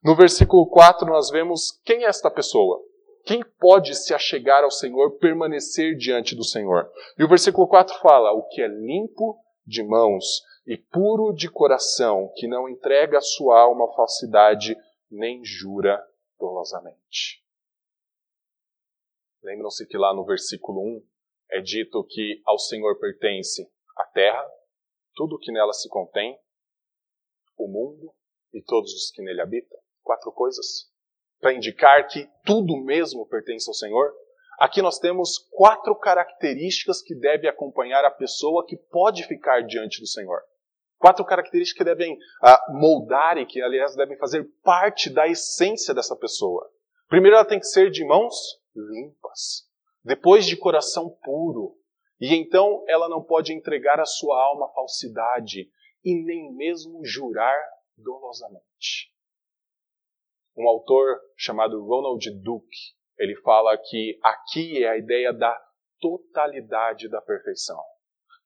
No 0.06 0.14
versículo 0.14 0.68
4, 0.68 1.04
nós 1.04 1.30
vemos 1.30 1.80
quem 1.84 2.04
é 2.04 2.06
esta 2.06 2.30
pessoa. 2.30 2.80
Quem 3.24 3.42
pode 3.58 3.92
se 3.96 4.14
achegar 4.14 4.62
ao 4.62 4.70
Senhor, 4.70 5.18
permanecer 5.18 5.96
diante 5.96 6.36
do 6.36 6.44
Senhor? 6.44 6.88
E 7.18 7.24
o 7.24 7.28
versículo 7.28 7.66
4 7.66 7.98
fala: 7.98 8.30
O 8.30 8.44
que 8.44 8.62
é 8.62 8.68
limpo 8.68 9.36
de 9.66 9.82
mãos 9.82 10.44
e 10.64 10.76
puro 10.76 11.32
de 11.32 11.50
coração, 11.50 12.32
que 12.36 12.46
não 12.46 12.68
entrega 12.68 13.18
a 13.18 13.20
sua 13.20 13.60
alma 13.60 13.86
à 13.86 13.96
falsidade, 13.96 14.76
nem 15.10 15.44
jura 15.44 16.00
dolosamente. 16.38 17.44
Lembram-se 19.42 19.88
que 19.88 19.98
lá 19.98 20.14
no 20.14 20.24
versículo 20.24 20.82
1 20.82 21.04
é 21.50 21.60
dito 21.60 22.04
que 22.04 22.40
ao 22.46 22.60
Senhor 22.60 22.96
pertence 23.00 23.68
a 23.96 24.04
terra, 24.04 24.48
tudo 25.16 25.34
o 25.34 25.38
que 25.40 25.50
nela 25.50 25.72
se 25.72 25.88
contém, 25.88 26.38
o 27.58 27.66
mundo 27.66 28.14
e 28.54 28.62
todos 28.62 28.94
os 28.94 29.10
que 29.10 29.20
nele 29.20 29.40
habitam. 29.40 29.84
Quatro 30.06 30.30
coisas 30.30 30.88
para 31.40 31.52
indicar 31.52 32.06
que 32.06 32.30
tudo 32.44 32.76
mesmo 32.76 33.26
pertence 33.26 33.68
ao 33.68 33.74
Senhor, 33.74 34.12
aqui 34.60 34.80
nós 34.80 35.00
temos 35.00 35.36
quatro 35.50 35.96
características 35.96 37.02
que 37.02 37.12
devem 37.12 37.50
acompanhar 37.50 38.04
a 38.04 38.10
pessoa 38.10 38.64
que 38.64 38.76
pode 38.76 39.24
ficar 39.24 39.62
diante 39.62 40.00
do 40.00 40.06
Senhor. 40.06 40.40
Quatro 40.96 41.24
características 41.24 41.78
que 41.78 41.84
devem 41.84 42.16
ah, 42.40 42.66
moldar 42.68 43.36
e 43.36 43.44
que, 43.44 43.60
aliás, 43.60 43.96
devem 43.96 44.16
fazer 44.16 44.44
parte 44.62 45.10
da 45.10 45.26
essência 45.26 45.92
dessa 45.92 46.14
pessoa. 46.14 46.70
Primeiro, 47.08 47.36
ela 47.36 47.44
tem 47.44 47.58
que 47.58 47.66
ser 47.66 47.90
de 47.90 48.04
mãos 48.04 48.60
limpas. 48.74 49.68
Depois, 50.04 50.46
de 50.46 50.56
coração 50.56 51.10
puro. 51.24 51.76
E 52.20 52.32
então, 52.32 52.84
ela 52.86 53.08
não 53.08 53.24
pode 53.24 53.52
entregar 53.52 53.98
a 53.98 54.06
sua 54.06 54.40
alma 54.40 54.66
à 54.66 54.72
falsidade 54.72 55.68
e 56.04 56.14
nem 56.24 56.54
mesmo 56.54 57.04
jurar 57.04 57.58
dolosamente. 57.98 59.15
Um 60.56 60.68
autor 60.68 61.20
chamado 61.36 61.84
Ronald 61.84 62.30
Duke, 62.42 62.94
ele 63.18 63.36
fala 63.36 63.76
que 63.76 64.18
aqui 64.22 64.82
é 64.82 64.88
a 64.88 64.98
ideia 64.98 65.32
da 65.32 65.54
totalidade 66.00 67.08
da 67.08 67.20
perfeição. 67.20 67.80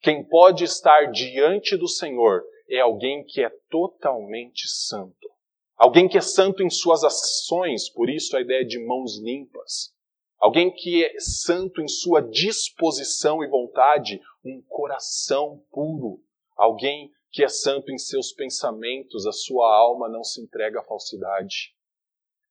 Quem 0.01 0.25
pode 0.25 0.65
estar 0.65 1.11
diante 1.13 1.77
do 1.77 1.87
Senhor 1.87 2.43
é 2.69 2.81
alguém 2.81 3.25
que 3.25 3.43
é 3.43 3.51
totalmente 3.69 4.69
santo. 4.69 5.31
Alguém 5.77 6.09
que 6.09 6.19
é 6.19 6.21
santo 6.21 6.63
em 6.63 6.71
suas 6.71 7.05
ações, 7.05 7.89
por 7.89 8.11
isso 8.11 8.37
a 8.37 8.41
ideia 8.41 8.65
de 8.65 8.79
mãos 8.85 9.19
limpas. 9.19 9.95
Alguém 10.39 10.73
que 10.73 11.05
é 11.05 11.21
santo 11.21 11.81
em 11.81 11.89
sua 11.89 12.23
disposição 12.23 13.45
e 13.45 13.49
vontade, 13.49 14.21
um 14.45 14.63
coração 14.63 15.63
puro. 15.71 16.23
Alguém 16.57 17.13
que 17.31 17.45
é 17.45 17.49
santo 17.49 17.93
em 17.93 17.99
seus 17.99 18.33
pensamentos, 18.33 19.27
a 19.27 19.33
sua 19.33 19.73
alma 19.77 20.09
não 20.09 20.25
se 20.25 20.41
entrega 20.41 20.81
à 20.81 20.85
falsidade. 20.85 21.75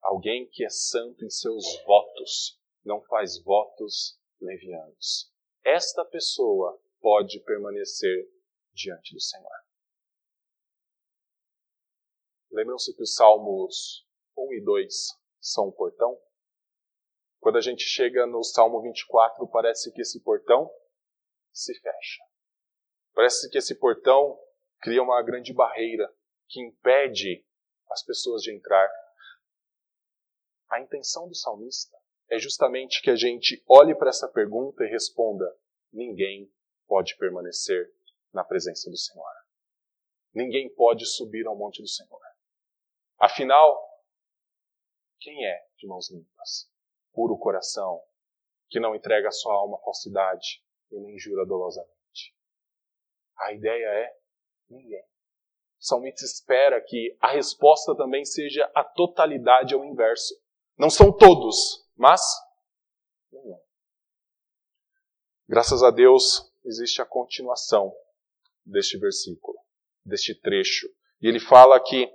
Alguém 0.01 0.47
que 0.49 0.65
é 0.65 0.69
santo 0.69 1.23
em 1.25 1.29
seus 1.29 1.65
votos, 1.83 2.59
não 2.83 3.01
faz 3.03 3.41
votos 3.43 4.19
levianos. 4.39 5.31
Esta 5.63 6.05
pessoa 6.05 6.81
pode 6.99 7.39
permanecer 7.41 8.29
diante 8.73 9.13
do 9.13 9.19
Senhor. 9.19 9.51
Lembram-se 12.51 12.95
que 12.95 13.03
os 13.03 13.13
Salmos 13.13 14.05
1 14.37 14.53
e 14.53 14.63
2 14.63 14.93
são 15.39 15.67
um 15.67 15.71
portão? 15.71 16.19
Quando 17.39 17.57
a 17.57 17.61
gente 17.61 17.83
chega 17.83 18.25
no 18.25 18.43
Salmo 18.43 18.81
24, 18.81 19.47
parece 19.47 19.91
que 19.93 20.01
esse 20.01 20.21
portão 20.21 20.69
se 21.53 21.73
fecha. 21.79 22.23
Parece 23.13 23.49
que 23.49 23.57
esse 23.57 23.75
portão 23.75 24.37
cria 24.81 25.01
uma 25.01 25.21
grande 25.21 25.53
barreira 25.53 26.13
que 26.47 26.61
impede 26.61 27.45
as 27.89 28.03
pessoas 28.03 28.41
de 28.41 28.53
entrar. 28.53 28.89
A 30.69 30.79
intenção 30.79 31.27
do 31.27 31.35
salmista 31.35 31.97
é 32.29 32.37
justamente 32.37 33.01
que 33.01 33.09
a 33.09 33.15
gente 33.15 33.63
olhe 33.67 33.95
para 33.95 34.09
essa 34.09 34.27
pergunta 34.27 34.83
e 34.83 34.89
responda: 34.89 35.45
ninguém 35.91 36.51
pode 36.87 37.17
permanecer 37.17 37.91
na 38.31 38.43
presença 38.43 38.89
do 38.89 38.97
Senhor. 38.97 39.25
Ninguém 40.33 40.73
pode 40.73 41.05
subir 41.05 41.47
ao 41.47 41.55
monte 41.55 41.81
do 41.81 41.87
Senhor. 41.87 42.19
Afinal, 43.17 43.77
quem 45.19 45.45
é 45.45 45.67
de 45.77 45.87
mãos 45.87 46.09
limpas, 46.09 46.71
puro 47.13 47.37
coração, 47.37 48.01
que 48.69 48.79
não 48.79 48.95
entrega 48.95 49.31
sua 49.31 49.53
alma 49.53 49.77
à 49.77 49.81
falsidade 49.81 50.63
e 50.91 50.99
nem 50.99 51.17
jura 51.17 51.45
dolosamente? 51.45 52.35
A 53.37 53.53
ideia 53.53 53.85
é 53.85 54.17
ninguém. 54.69 55.03
O 55.03 55.83
salmista 55.83 56.23
espera 56.25 56.81
que 56.81 57.17
a 57.19 57.31
resposta 57.31 57.95
também 57.95 58.23
seja 58.23 58.69
a 58.75 58.83
totalidade 58.83 59.73
ao 59.73 59.83
inverso. 59.83 60.35
Não 60.79 60.89
são 60.89 61.11
todos, 61.11 61.85
mas 61.97 62.21
nenhum. 63.29 63.59
Graças 65.45 65.83
a 65.83 65.91
Deus 65.91 66.49
existe 66.63 67.01
a 67.01 67.05
continuação 67.05 67.93
deste 68.65 68.97
versículo, 68.97 69.57
deste 70.05 70.33
trecho. 70.33 70.87
E 71.21 71.27
ele 71.27 71.39
fala 71.41 71.77
que 71.81 72.09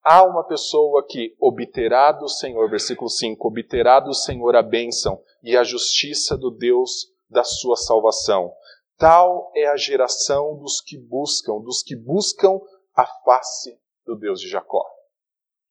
há 0.00 0.24
uma 0.24 0.46
pessoa 0.46 1.04
que 1.04 1.34
obterá 1.40 2.12
do 2.12 2.28
Senhor, 2.28 2.70
versículo 2.70 3.10
5, 3.10 3.48
obterá 3.48 3.98
do 3.98 4.14
Senhor 4.14 4.54
a 4.54 4.62
bênção 4.62 5.20
e 5.42 5.56
a 5.56 5.64
justiça 5.64 6.38
do 6.38 6.52
Deus 6.52 7.12
da 7.28 7.42
sua 7.42 7.74
salvação. 7.74 8.54
Tal 8.96 9.50
é 9.56 9.66
a 9.66 9.76
geração 9.76 10.56
dos 10.58 10.80
que 10.80 10.96
buscam, 10.96 11.60
dos 11.60 11.82
que 11.82 11.96
buscam 11.96 12.60
a 12.94 13.04
face 13.24 13.76
do 14.06 14.14
Deus 14.14 14.40
de 14.40 14.48
Jacó. 14.48 14.93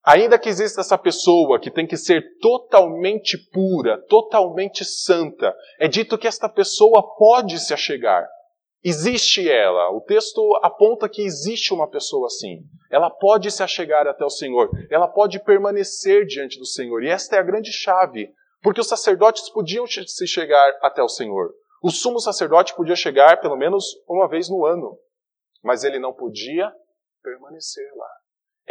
Ainda 0.05 0.37
que 0.37 0.49
exista 0.49 0.81
essa 0.81 0.97
pessoa 0.97 1.59
que 1.59 1.71
tem 1.71 1.87
que 1.87 1.95
ser 1.95 2.37
totalmente 2.39 3.37
pura, 3.51 3.97
totalmente 4.09 4.83
santa, 4.83 5.55
é 5.79 5.87
dito 5.87 6.17
que 6.17 6.27
esta 6.27 6.49
pessoa 6.49 7.15
pode 7.15 7.57
se 7.59 7.73
achegar. 7.73 8.27
Existe 8.83 9.49
ela. 9.49 9.91
O 9.91 10.01
texto 10.01 10.41
aponta 10.61 11.07
que 11.07 11.21
existe 11.21 11.73
uma 11.73 11.89
pessoa 11.89 12.27
assim. 12.27 12.63
Ela 12.91 13.09
pode 13.09 13.49
se 13.49 13.63
achegar 13.63 14.05
até 14.05 14.25
o 14.25 14.29
Senhor. 14.29 14.69
Ela 14.91 15.07
pode 15.07 15.41
permanecer 15.41 16.25
diante 16.25 16.59
do 16.59 16.65
Senhor. 16.65 17.01
E 17.01 17.07
esta 17.07 17.37
é 17.37 17.39
a 17.39 17.43
grande 17.43 17.71
chave. 17.71 18.29
Porque 18.61 18.81
os 18.81 18.87
sacerdotes 18.87 19.49
podiam 19.49 19.85
se 19.87 20.27
chegar 20.27 20.77
até 20.81 21.01
o 21.01 21.07
Senhor. 21.07 21.53
O 21.81 21.89
sumo 21.89 22.19
sacerdote 22.19 22.75
podia 22.75 22.95
chegar 22.95 23.39
pelo 23.39 23.55
menos 23.55 23.85
uma 24.07 24.27
vez 24.27 24.49
no 24.49 24.65
ano. 24.65 24.97
Mas 25.63 25.85
ele 25.85 25.97
não 25.97 26.11
podia 26.11 26.69
permanecer 27.23 27.89
lá. 27.95 28.22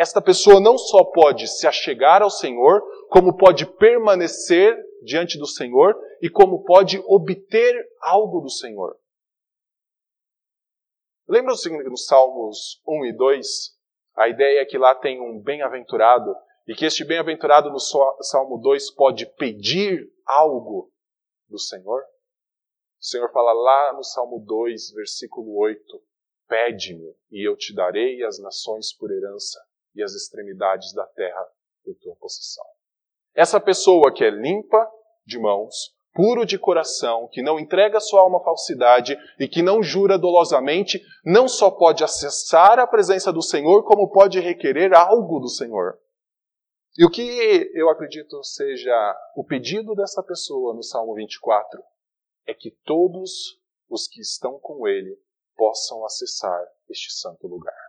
Esta 0.02 0.20
pessoa 0.20 0.58
não 0.58 0.76
só 0.76 1.04
pode 1.04 1.46
se 1.46 1.64
achegar 1.64 2.22
ao 2.22 2.28
Senhor, 2.28 2.82
como 3.08 3.36
pode 3.36 3.64
permanecer 3.76 4.76
diante 5.04 5.38
do 5.38 5.46
Senhor 5.46 5.96
e 6.20 6.28
como 6.28 6.64
pode 6.64 6.98
obter 7.06 7.88
algo 8.00 8.40
do 8.40 8.50
Senhor. 8.50 8.98
Lembram-se 11.28 11.70
nos 11.88 12.04
Salmos 12.04 12.82
1 12.84 13.06
e 13.06 13.12
2? 13.12 13.46
A 14.16 14.28
ideia 14.28 14.62
é 14.62 14.64
que 14.64 14.76
lá 14.76 14.92
tem 14.92 15.20
um 15.20 15.40
bem-aventurado 15.40 16.34
e 16.66 16.74
que 16.74 16.84
este 16.84 17.04
bem-aventurado 17.04 17.70
no 17.70 17.78
Salmo 17.78 18.58
2 18.58 18.90
pode 18.96 19.24
pedir 19.36 20.12
algo 20.26 20.90
do 21.48 21.60
Senhor. 21.60 22.02
O 23.00 23.04
Senhor 23.04 23.30
fala 23.30 23.52
lá 23.52 23.92
no 23.92 24.02
Salmo 24.02 24.44
2, 24.44 24.94
versículo 24.94 25.56
8: 25.58 25.80
Pede-me, 26.48 27.14
e 27.30 27.48
eu 27.48 27.56
te 27.56 27.72
darei 27.72 28.24
as 28.24 28.40
nações 28.40 28.92
por 28.92 29.08
herança 29.08 29.60
e 29.94 30.02
as 30.02 30.12
extremidades 30.14 30.92
da 30.92 31.06
terra 31.06 31.46
por 31.84 31.94
tua 31.96 32.16
possessão. 32.16 32.64
Essa 33.34 33.60
pessoa 33.60 34.12
que 34.12 34.24
é 34.24 34.30
limpa 34.30 34.88
de 35.24 35.38
mãos, 35.38 35.94
puro 36.14 36.44
de 36.44 36.58
coração, 36.58 37.28
que 37.30 37.42
não 37.42 37.58
entrega 37.58 38.00
sua 38.00 38.20
alma 38.20 38.38
à 38.38 38.44
falsidade 38.44 39.16
e 39.38 39.48
que 39.48 39.62
não 39.62 39.82
jura 39.82 40.18
dolosamente, 40.18 41.00
não 41.24 41.48
só 41.48 41.70
pode 41.70 42.04
acessar 42.04 42.78
a 42.78 42.86
presença 42.86 43.32
do 43.32 43.42
Senhor, 43.42 43.84
como 43.84 44.10
pode 44.10 44.38
requerer 44.38 44.94
algo 44.94 45.40
do 45.40 45.48
Senhor. 45.48 45.98
E 46.96 47.06
o 47.06 47.10
que 47.10 47.70
eu 47.74 47.88
acredito 47.88 48.42
seja 48.44 49.16
o 49.34 49.44
pedido 49.44 49.94
dessa 49.94 50.22
pessoa 50.22 50.74
no 50.74 50.82
Salmo 50.82 51.14
24 51.14 51.82
é 52.46 52.52
que 52.52 52.70
todos 52.84 53.58
os 53.88 54.06
que 54.06 54.20
estão 54.20 54.58
com 54.58 54.86
ele 54.86 55.18
possam 55.56 56.04
acessar 56.04 56.60
este 56.90 57.10
santo 57.12 57.46
lugar. 57.46 57.81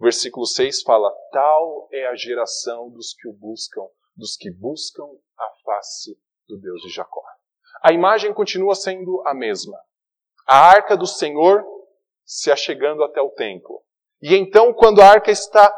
O 0.00 0.04
versículo 0.04 0.46
6 0.46 0.82
fala: 0.82 1.14
Tal 1.30 1.86
é 1.92 2.06
a 2.06 2.14
geração 2.14 2.88
dos 2.88 3.12
que 3.12 3.28
o 3.28 3.34
buscam, 3.34 3.86
dos 4.16 4.34
que 4.34 4.50
buscam 4.50 5.04
a 5.38 5.50
face 5.62 6.18
do 6.48 6.58
Deus 6.58 6.80
de 6.80 6.88
Jacó. 6.88 7.22
A 7.82 7.92
imagem 7.92 8.32
continua 8.32 8.74
sendo 8.74 9.22
a 9.26 9.34
mesma. 9.34 9.78
A 10.46 10.56
arca 10.70 10.96
do 10.96 11.06
Senhor 11.06 11.62
se 12.24 12.50
achegando 12.50 13.04
até 13.04 13.20
o 13.20 13.30
templo. 13.30 13.82
E 14.22 14.34
então, 14.34 14.72
quando 14.72 15.02
a 15.02 15.06
arca 15.06 15.30
está 15.30 15.70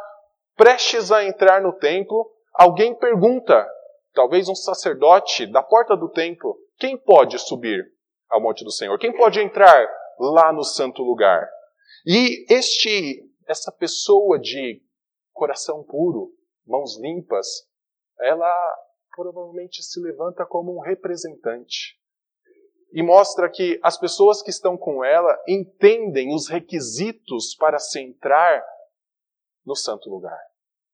prestes 0.57 1.11
a 1.11 1.25
entrar 1.25 1.61
no 1.61 1.73
templo, 1.73 2.31
alguém 2.55 2.95
pergunta, 2.95 3.67
talvez 4.15 4.49
um 4.49 4.55
sacerdote 4.55 5.47
da 5.51 5.65
porta 5.65 5.97
do 5.97 6.09
templo, 6.09 6.57
quem 6.79 6.97
pode 6.97 7.39
subir 7.41 7.85
ao 8.31 8.41
monte 8.41 8.65
do 8.65 8.71
Senhor? 8.71 8.97
Quem 8.99 9.13
pode 9.13 9.41
entrar 9.41 9.85
lá 10.19 10.53
no 10.53 10.63
santo 10.63 11.03
lugar. 11.03 11.49
E 12.07 12.47
este, 12.49 13.32
essa 13.47 13.73
pessoa 13.73 14.39
de 14.39 14.83
coração 15.33 15.83
puro, 15.85 16.33
mãos 16.67 16.99
limpas, 17.01 17.47
ela 18.21 18.53
provavelmente 19.15 19.83
se 19.83 20.01
levanta 20.01 20.47
como 20.47 20.77
um 20.77 20.81
representante 20.81 22.01
e 22.93 23.03
mostra 23.03 23.51
que 23.51 23.81
as 23.83 23.99
pessoas 23.99 24.43
que 24.43 24.51
estão 24.51 24.77
com 24.77 25.03
ela 25.03 25.37
entendem 25.49 26.35
os 26.35 26.49
requisitos 26.49 27.55
para 27.57 27.79
se 27.79 27.99
entrar 28.01 28.63
no 29.65 29.75
santo 29.75 30.11
lugar. 30.11 30.39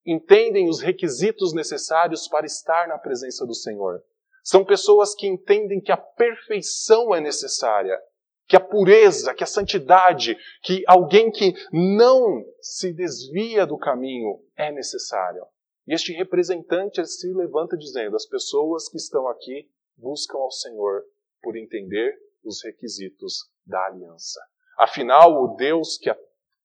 Entendem 0.07 0.69
os 0.69 0.81
requisitos 0.81 1.53
necessários 1.53 2.29
para 2.29 2.47
estar 2.47 2.87
na 2.87 2.99
presença 2.99 3.45
do 3.45 3.55
Senhor. 3.55 4.03
São 4.45 4.65
pessoas 4.65 5.15
que 5.15 5.27
entendem 5.27 5.81
que 5.81 5.93
a 5.93 5.97
perfeição 5.97 7.15
é 7.15 7.21
necessária 7.21 8.01
que 8.49 8.57
a 8.57 8.61
pureza, 8.61 9.35
que 9.35 9.45
a 9.45 9.47
santidade, 9.47 10.37
que 10.63 10.83
alguém 10.89 11.31
que 11.31 11.53
não 11.71 12.43
se 12.63 12.93
desvia 12.95 13.67
do 13.67 13.77
caminho 13.77 14.43
é 14.57 14.73
necessário. 14.73 15.45
E 15.87 15.93
este 15.93 16.13
representante 16.13 17.05
se 17.07 17.33
levanta 17.33 17.77
dizendo: 17.77 18.17
as 18.17 18.27
pessoas 18.27 18.89
que 18.89 18.97
estão 18.97 19.29
aqui 19.29 19.71
buscam 19.97 20.39
ao 20.39 20.51
Senhor 20.51 21.05
por 21.43 21.57
entender 21.57 22.19
os 22.43 22.65
requisitos 22.65 23.51
da 23.67 23.85
aliança. 23.87 24.41
Afinal, 24.79 25.43
o 25.43 25.55
Deus 25.55 25.99
que, 25.99 26.09
a, 26.09 26.17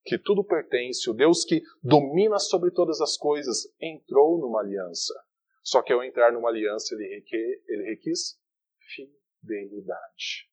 que 0.05 0.17
tudo 0.17 0.43
pertence, 0.43 1.09
o 1.09 1.13
Deus 1.13 1.43
que 1.43 1.61
domina 1.81 2.39
sobre 2.39 2.71
todas 2.71 3.01
as 3.01 3.17
coisas, 3.17 3.67
entrou 3.81 4.39
numa 4.39 4.61
aliança. 4.61 5.13
Só 5.61 5.81
que 5.81 5.91
ao 5.91 6.03
entrar 6.03 6.31
numa 6.31 6.49
aliança, 6.49 6.93
ele, 6.95 7.15
requer, 7.15 7.61
ele 7.67 7.83
requis 7.83 8.37
fidelidade. 8.95 10.52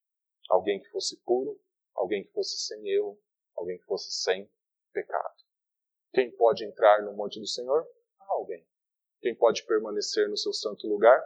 Alguém 0.51 0.81
que 0.81 0.91
fosse 0.91 1.17
puro, 1.25 1.59
alguém 1.95 2.25
que 2.25 2.33
fosse 2.33 2.59
sem 2.59 2.89
erro, 2.89 3.17
alguém 3.57 3.79
que 3.79 3.85
fosse 3.85 4.11
sem 4.11 4.51
pecado. 4.93 5.35
Quem 6.13 6.31
pode 6.33 6.65
entrar 6.65 7.03
no 7.03 7.13
monte 7.13 7.39
do 7.39 7.47
Senhor? 7.47 7.87
Alguém. 8.29 8.67
Quem 9.21 9.35
pode 9.35 9.65
permanecer 9.65 10.29
no 10.29 10.37
seu 10.37 10.53
santo 10.53 10.89
lugar? 10.89 11.23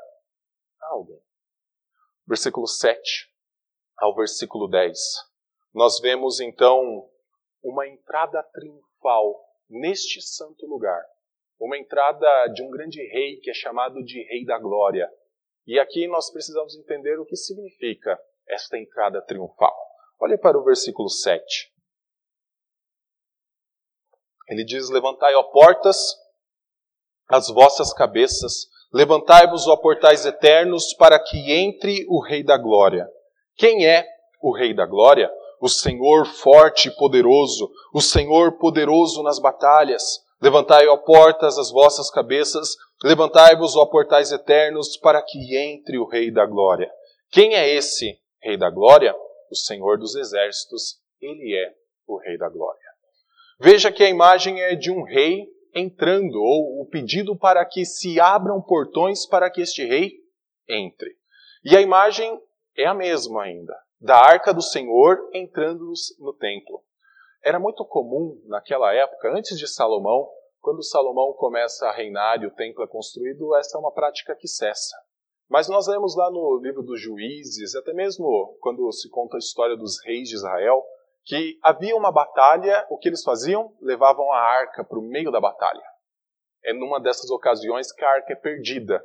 Alguém. 0.81 1.23
Versículo 2.27 2.67
7 2.67 3.33
ao 3.97 4.15
versículo 4.15 4.69
10. 4.69 4.99
Nós 5.73 6.01
vemos 6.01 6.39
então 6.41 7.09
uma 7.63 7.89
entrada 7.89 8.43
triunfal 8.43 9.43
neste 9.71 10.21
santo 10.21 10.67
lugar. 10.67 11.03
Uma 11.59 11.79
entrada 11.79 12.49
de 12.49 12.63
um 12.63 12.71
grande 12.71 13.01
rei 13.09 13.39
que 13.39 13.51
é 13.51 13.55
chamado 13.55 14.05
de 14.05 14.23
Rei 14.25 14.45
da 14.45 14.59
Glória. 14.59 15.11
E 15.67 15.79
aqui 15.79 16.07
nós 16.07 16.31
precisamos 16.31 16.77
entender 16.77 17.19
o 17.19 17.25
que 17.25 17.37
significa 17.37 18.21
esta 18.49 18.79
entrada 18.79 19.23
triunfal. 19.23 19.75
Olhe 20.21 20.39
para 20.39 20.59
o 20.59 20.65
versículo 20.65 21.09
7. 21.09 21.73
Ele 24.49 24.65
diz: 24.65 24.91
Levantai, 24.91 25.35
ó 25.35 25.43
portas, 25.45 26.17
as 27.29 27.49
vossas 27.49 27.93
cabeças, 27.93 28.67
levantai-vos, 28.93 29.67
ó 29.67 29.77
portais 29.77 30.27
eternos, 30.27 30.95
para 30.95 31.19
que 31.19 31.53
entre 31.53 32.07
o 32.09 32.23
Rei 32.23 32.43
da 32.43 32.57
Glória. 32.57 33.09
Quem 33.57 33.87
é 33.87 34.07
o 34.43 34.55
Rei 34.55 34.75
da 34.75 34.87
Glória? 34.87 35.31
O 35.61 35.69
Senhor 35.69 36.27
forte 36.27 36.89
e 36.89 36.97
poderoso, 36.97 37.71
o 37.93 38.01
Senhor 38.01 38.59
poderoso 38.59 39.23
nas 39.23 39.39
batalhas. 39.39 40.23
Levantai, 40.43 40.87
ó 40.89 40.97
portas, 40.99 41.59
as 41.59 41.71
vossas 41.71 42.11
cabeças, 42.11 42.77
levantai-vos, 43.03 43.75
ó 43.77 43.87
portais 43.87 44.31
eternos, 44.31 44.99
para 44.99 45.23
que 45.23 45.57
entre 45.57 45.99
o 45.99 46.07
Rei 46.07 46.31
da 46.31 46.45
Glória. 46.45 46.91
Quem 47.31 47.55
é 47.55 47.69
esse 47.69 48.19
Rei 48.45 48.59
da 48.59 48.69
Glória? 48.69 49.17
O 49.51 49.57
Senhor 49.57 49.97
dos 49.99 50.15
Exércitos, 50.15 51.01
ele 51.19 51.57
é 51.57 51.75
o 52.07 52.19
Rei 52.19 52.37
da 52.37 52.47
Glória. 52.47 52.79
Veja 53.59 53.91
que 53.91 54.05
a 54.05 54.11
imagem 54.11 54.61
é 54.61 54.75
de 54.75 54.91
um 54.91 55.03
rei 55.03 55.49
entrando, 55.75 56.43
ou 56.43 56.83
o 56.83 56.87
pedido 56.87 57.35
para 57.35 57.65
que 57.65 57.87
se 57.87 58.21
abram 58.21 58.61
portões 58.61 59.25
para 59.25 59.49
que 59.51 59.63
este 59.63 59.83
rei 59.87 60.13
entre. 60.69 61.17
E 61.65 61.75
a 61.75 61.81
imagem 61.81 62.39
é 62.77 62.85
a 62.85 62.93
mesma 62.93 63.45
ainda, 63.45 63.75
da 63.99 64.19
arca 64.19 64.53
do 64.53 64.61
Senhor 64.61 65.31
entrando 65.33 65.91
no 66.19 66.35
templo. 66.35 66.85
Era 67.43 67.59
muito 67.59 67.83
comum 67.87 68.43
naquela 68.45 68.93
época, 68.93 69.33
antes 69.35 69.59
de 69.59 69.67
Salomão, 69.67 70.29
quando 70.61 70.85
Salomão 70.85 71.33
começa 71.33 71.87
a 71.87 71.93
reinar 71.93 72.43
e 72.43 72.47
o 72.47 72.55
templo 72.55 72.85
é 72.85 72.87
construído, 72.87 73.55
essa 73.55 73.79
é 73.79 73.81
uma 73.81 73.93
prática 73.93 74.37
que 74.37 74.47
cessa. 74.47 74.95
Mas 75.49 75.69
nós 75.69 75.87
lemos 75.87 76.17
lá 76.17 76.31
no 76.31 76.59
livro 76.63 76.83
dos 76.83 77.01
Juízes, 77.01 77.75
até 77.75 77.93
mesmo 77.93 78.57
quando 78.61 78.91
se 78.93 79.09
conta 79.11 79.37
a 79.37 79.39
história 79.39 79.77
dos 79.77 80.03
reis 80.05 80.29
de 80.29 80.35
Israel, 80.35 80.83
que 81.25 81.59
havia 81.63 81.97
uma 81.97 82.13
batalha, 82.13 82.87
o 82.91 82.99
que 82.99 83.09
eles 83.09 83.23
faziam? 83.23 83.75
Levavam 83.81 84.31
a 84.33 84.39
arca 84.39 84.85
para 84.85 84.99
o 84.99 85.03
meio 85.03 85.31
da 85.31 85.41
batalha. 85.41 85.83
É 86.65 86.73
numa 86.73 87.01
dessas 87.01 87.31
ocasiões 87.31 87.93
que 87.93 88.05
a 88.05 88.11
arca 88.11 88.33
é 88.33 88.37
perdida. 88.37 89.03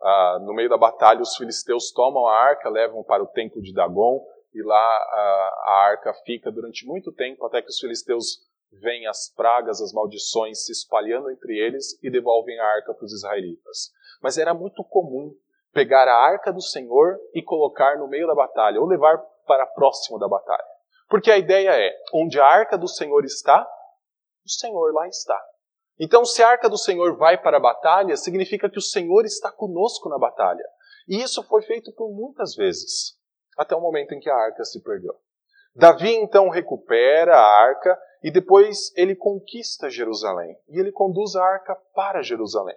Ah, 0.00 0.38
no 0.42 0.54
meio 0.54 0.68
da 0.68 0.78
batalha, 0.78 1.20
os 1.20 1.36
filisteus 1.36 1.90
tomam 1.92 2.26
a 2.26 2.34
arca, 2.34 2.68
levam 2.68 3.02
para 3.02 3.22
o 3.22 3.26
templo 3.26 3.60
de 3.60 3.74
Dagon, 3.74 4.24
e 4.54 4.62
lá 4.62 4.76
a, 4.76 5.64
a 5.66 5.72
arca 5.90 6.14
fica 6.24 6.50
durante 6.50 6.86
muito 6.86 7.12
tempo, 7.12 7.44
até 7.46 7.60
que 7.60 7.68
os 7.68 7.78
filisteus 7.78 8.46
veem 8.70 9.06
as 9.06 9.32
pragas, 9.34 9.80
as 9.80 9.92
maldições 9.92 10.64
se 10.64 10.72
espalhando 10.72 11.30
entre 11.30 11.58
eles 11.58 11.98
e 12.02 12.10
devolvem 12.10 12.58
a 12.58 12.66
arca 12.66 12.94
para 12.94 13.04
os 13.04 13.12
israelitas. 13.12 13.90
Mas 14.22 14.38
era 14.38 14.54
muito 14.54 14.84
comum 14.84 15.34
pegar 15.72 16.08
a 16.08 16.14
arca 16.14 16.52
do 16.52 16.60
Senhor 16.60 17.18
e 17.34 17.42
colocar 17.42 17.96
no 17.98 18.08
meio 18.08 18.26
da 18.26 18.34
batalha, 18.34 18.80
ou 18.80 18.86
levar 18.86 19.18
para 19.46 19.66
próximo 19.66 20.18
da 20.18 20.28
batalha. 20.28 20.64
Porque 21.08 21.30
a 21.30 21.38
ideia 21.38 21.70
é: 21.70 21.92
onde 22.12 22.38
a 22.40 22.46
arca 22.46 22.76
do 22.76 22.88
Senhor 22.88 23.24
está, 23.24 23.66
o 24.44 24.50
Senhor 24.50 24.92
lá 24.92 25.06
está. 25.08 25.40
Então, 26.00 26.24
se 26.24 26.42
a 26.42 26.48
arca 26.48 26.68
do 26.68 26.78
Senhor 26.78 27.16
vai 27.16 27.36
para 27.40 27.56
a 27.56 27.60
batalha, 27.60 28.16
significa 28.16 28.70
que 28.70 28.78
o 28.78 28.82
Senhor 28.82 29.24
está 29.24 29.50
conosco 29.50 30.08
na 30.08 30.18
batalha. 30.18 30.64
E 31.08 31.20
isso 31.20 31.42
foi 31.42 31.62
feito 31.62 31.92
por 31.92 32.10
muitas 32.12 32.54
vezes, 32.54 33.18
até 33.56 33.74
o 33.74 33.80
momento 33.80 34.14
em 34.14 34.20
que 34.20 34.30
a 34.30 34.36
arca 34.36 34.64
se 34.64 34.82
perdeu. 34.82 35.14
Davi 35.74 36.14
então 36.14 36.48
recupera 36.48 37.36
a 37.36 37.62
arca 37.62 37.98
e 38.22 38.30
depois 38.30 38.92
ele 38.96 39.16
conquista 39.16 39.90
Jerusalém. 39.90 40.56
E 40.68 40.78
ele 40.78 40.92
conduz 40.92 41.34
a 41.34 41.44
arca 41.44 41.74
para 41.94 42.22
Jerusalém. 42.22 42.76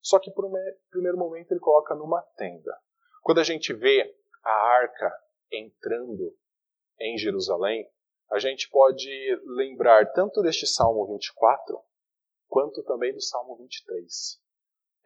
Só 0.00 0.18
que 0.18 0.30
por 0.30 0.44
um 0.44 0.52
primeiro 0.90 1.18
momento 1.18 1.52
ele 1.52 1.60
coloca 1.60 1.94
numa 1.94 2.22
tenda. 2.36 2.76
Quando 3.22 3.40
a 3.40 3.44
gente 3.44 3.72
vê 3.74 4.14
a 4.42 4.52
arca 4.52 5.12
entrando 5.50 6.36
em 7.00 7.18
Jerusalém, 7.18 7.88
a 8.30 8.38
gente 8.38 8.68
pode 8.68 9.08
lembrar 9.44 10.12
tanto 10.12 10.42
deste 10.42 10.66
Salmo 10.66 11.06
24, 11.06 11.80
quanto 12.46 12.82
também 12.82 13.12
do 13.12 13.20
Salmo 13.20 13.56
23. 13.56 14.40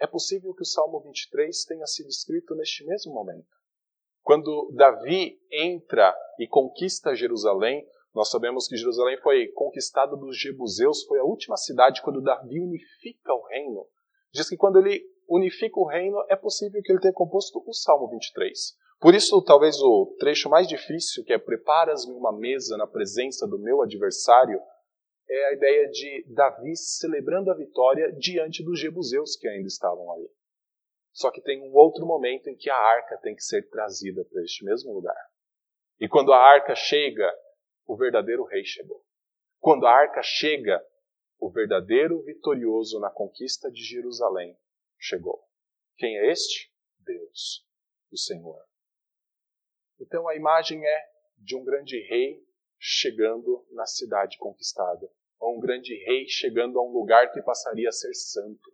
É 0.01 0.07
possível 0.07 0.53
que 0.55 0.63
o 0.63 0.67
Salmo 0.67 1.01
23 1.01 1.65
tenha 1.65 1.87
sido 1.87 2.09
escrito 2.09 2.55
neste 2.57 2.85
mesmo 2.85 3.13
momento. 3.13 3.47
Quando 4.23 4.73
Davi 4.75 5.41
entra 5.51 6.17
e 6.39 6.47
conquista 6.47 7.15
Jerusalém, 7.15 7.87
nós 8.15 8.31
sabemos 8.31 8.69
que 8.69 8.77
Jerusalém 8.77 9.17
foi 9.21 9.49
conquistada 9.49 10.17
dos 10.17 10.39
Jebuseus, 10.39 11.05
foi 11.05 11.19
a 11.19 11.25
última 11.25 11.57
cidade 11.57 12.03
quando 12.03 12.21
Davi 12.21 12.61
unifica 12.61 13.33
o 13.33 13.47
reino. 13.47 13.87
Diz 14.33 14.49
que 14.49 14.57
quando 14.57 14.79
ele 14.79 15.05
unifica 15.29 15.79
o 15.79 15.87
reino, 15.87 16.25
é 16.29 16.37
possível 16.37 16.81
que 16.83 16.91
ele 16.91 17.01
tenha 17.01 17.13
composto 17.13 17.63
o 17.67 17.73
Salmo 17.73 18.09
23. 18.09 18.77
Por 19.01 19.15
isso, 19.15 19.43
talvez 19.43 19.81
o 19.81 20.15
trecho 20.19 20.49
mais 20.49 20.69
difícil, 20.69 21.25
que 21.25 21.33
é 21.33 21.39
Preparas-me 21.39 22.15
uma 22.15 22.33
mesa 22.33 22.77
na 22.77 22.87
presença 22.87 23.47
do 23.47 23.59
meu 23.59 23.83
adversário, 23.83 24.61
é 25.29 25.47
a 25.47 25.53
ideia 25.55 25.89
de 25.89 26.25
Davi 26.29 26.77
celebrando 26.77 27.51
a 27.51 27.55
vitória 27.55 28.13
diante 28.13 28.63
dos 28.63 28.79
jebuseus 28.79 29.37
que 29.37 29.49
ainda 29.49 29.67
estavam 29.67 30.13
ali. 30.13 30.29
Só 31.13 31.31
que 31.31 31.43
tem 31.43 31.63
um 31.63 31.75
outro 31.75 32.07
momento 32.07 32.49
em 32.49 32.57
que 32.57 32.71
a 32.71 32.77
arca 32.77 33.19
tem 33.19 33.35
que 33.35 33.43
ser 33.43 33.69
trazida 33.69 34.25
para 34.25 34.43
este 34.43 34.65
mesmo 34.65 34.93
lugar. 34.93 35.17
E 36.01 36.09
quando 36.09 36.33
a 36.33 36.39
arca 36.39 36.75
chega, 36.75 37.31
o 37.87 37.97
verdadeiro 37.97 38.45
rei 38.45 38.65
chegou. 38.65 39.03
Quando 39.61 39.87
a 39.87 39.91
arca 39.91 40.23
chega, 40.23 40.85
o 41.43 41.51
verdadeiro 41.51 42.23
vitorioso 42.23 43.01
na 43.01 43.11
conquista 43.11 43.69
de 43.69 43.83
Jerusalém 43.83 44.57
chegou. 44.97 45.43
Quem 45.97 46.17
é 46.17 46.31
este? 46.31 46.73
Deus, 47.01 47.67
o 48.13 48.17
Senhor. 48.17 48.63
Então 49.99 50.29
a 50.29 50.37
imagem 50.37 50.87
é 50.87 51.11
de 51.37 51.57
um 51.57 51.65
grande 51.65 51.99
rei 52.07 52.47
chegando 52.79 53.67
na 53.73 53.85
cidade 53.87 54.39
conquistada, 54.39 55.11
ou 55.41 55.57
um 55.57 55.61
grande 55.61 55.93
rei 56.05 56.29
chegando 56.29 56.79
a 56.79 56.83
um 56.85 56.93
lugar 56.93 57.33
que 57.33 57.43
passaria 57.43 57.89
a 57.89 57.93
ser 57.93 58.15
santo, 58.15 58.73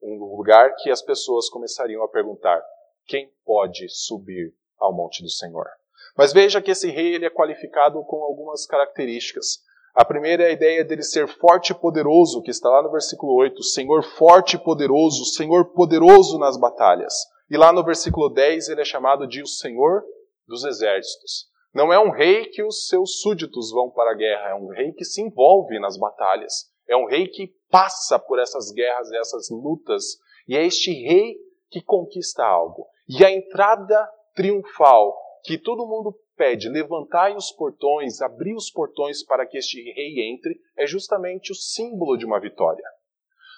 um 0.00 0.36
lugar 0.36 0.76
que 0.76 0.88
as 0.88 1.02
pessoas 1.02 1.48
começariam 1.48 2.04
a 2.04 2.08
perguntar: 2.08 2.64
quem 3.06 3.34
pode 3.44 3.88
subir 3.88 4.54
ao 4.78 4.94
monte 4.94 5.20
do 5.20 5.28
Senhor? 5.28 5.68
Mas 6.16 6.32
veja 6.32 6.62
que 6.62 6.70
esse 6.70 6.88
rei 6.90 7.16
ele 7.16 7.26
é 7.26 7.30
qualificado 7.30 8.04
com 8.04 8.22
algumas 8.22 8.66
características. 8.66 9.64
A 9.94 10.06
primeira 10.06 10.44
é 10.44 10.46
a 10.46 10.52
ideia 10.52 10.84
dele 10.84 11.02
ser 11.02 11.28
forte 11.28 11.72
e 11.72 11.74
poderoso, 11.74 12.40
que 12.40 12.50
está 12.50 12.66
lá 12.70 12.82
no 12.82 12.90
versículo 12.90 13.34
8. 13.34 13.62
Senhor 13.62 14.02
forte 14.02 14.56
e 14.56 14.58
poderoso, 14.58 15.26
Senhor 15.26 15.66
poderoso 15.72 16.38
nas 16.38 16.56
batalhas. 16.56 17.12
E 17.50 17.58
lá 17.58 17.70
no 17.74 17.84
versículo 17.84 18.30
10 18.30 18.70
ele 18.70 18.80
é 18.80 18.84
chamado 18.86 19.26
de 19.28 19.42
o 19.42 19.46
Senhor 19.46 20.02
dos 20.48 20.64
exércitos. 20.64 21.46
Não 21.74 21.92
é 21.92 21.98
um 21.98 22.10
rei 22.10 22.46
que 22.46 22.62
os 22.62 22.86
seus 22.86 23.20
súditos 23.20 23.70
vão 23.70 23.90
para 23.90 24.12
a 24.12 24.14
guerra, 24.14 24.50
é 24.50 24.54
um 24.54 24.68
rei 24.68 24.92
que 24.92 25.04
se 25.04 25.20
envolve 25.20 25.78
nas 25.78 25.98
batalhas. 25.98 26.70
É 26.88 26.96
um 26.96 27.06
rei 27.06 27.28
que 27.28 27.52
passa 27.70 28.18
por 28.18 28.38
essas 28.38 28.72
guerras 28.72 29.10
e 29.10 29.16
essas 29.18 29.50
lutas. 29.50 30.04
E 30.48 30.56
é 30.56 30.64
este 30.64 30.90
rei 30.90 31.36
que 31.70 31.82
conquista 31.82 32.42
algo. 32.42 32.86
E 33.06 33.22
a 33.22 33.30
entrada 33.30 34.08
triunfal 34.34 35.14
que 35.44 35.58
todo 35.58 35.86
mundo 35.86 36.14
pede, 36.42 36.68
levantai 36.68 37.36
os 37.36 37.52
portões, 37.52 38.20
abrir 38.20 38.56
os 38.56 38.68
portões 38.68 39.24
para 39.24 39.46
que 39.46 39.56
este 39.56 39.80
rei 39.92 40.28
entre, 40.28 40.60
é 40.76 40.84
justamente 40.84 41.52
o 41.52 41.54
símbolo 41.54 42.16
de 42.16 42.26
uma 42.26 42.40
vitória. 42.40 42.84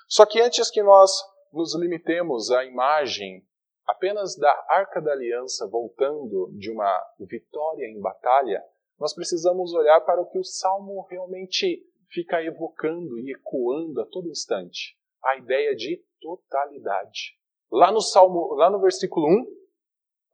Só 0.06 0.26
que 0.26 0.38
antes 0.38 0.70
que 0.70 0.82
nós 0.82 1.10
nos 1.50 1.74
limitemos 1.74 2.50
à 2.50 2.62
imagem 2.62 3.42
apenas 3.86 4.36
da 4.36 4.50
Arca 4.68 5.00
da 5.00 5.12
Aliança 5.12 5.66
voltando 5.66 6.50
de 6.58 6.70
uma 6.70 7.02
vitória 7.20 7.86
em 7.86 7.98
batalha, 8.02 8.62
nós 9.00 9.14
precisamos 9.14 9.72
olhar 9.72 10.02
para 10.02 10.20
o 10.20 10.26
que 10.26 10.38
o 10.38 10.44
Salmo 10.44 11.06
realmente 11.08 11.82
fica 12.10 12.42
evocando 12.42 13.18
e 13.18 13.32
ecoando 13.32 14.02
a 14.02 14.06
todo 14.06 14.28
instante. 14.28 14.94
A 15.24 15.38
ideia 15.38 15.74
de 15.74 16.04
totalidade. 16.20 17.38
Lá 17.72 17.90
no 17.90 18.02
Salmo, 18.02 18.52
lá 18.56 18.68
no 18.68 18.78
versículo 18.78 19.26
1, 19.26 19.46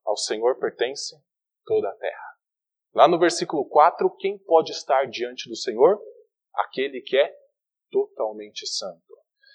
ao 0.04 0.16
Senhor 0.16 0.58
pertence 0.58 1.14
toda 1.64 1.88
a 1.88 1.94
terra. 1.94 2.39
Lá 2.94 3.06
no 3.06 3.18
versículo 3.18 3.64
4, 3.68 4.10
quem 4.16 4.36
pode 4.38 4.72
estar 4.72 5.04
diante 5.06 5.48
do 5.48 5.56
Senhor? 5.56 6.00
Aquele 6.54 7.00
que 7.00 7.16
é 7.16 7.32
totalmente 7.90 8.66
santo. 8.66 9.00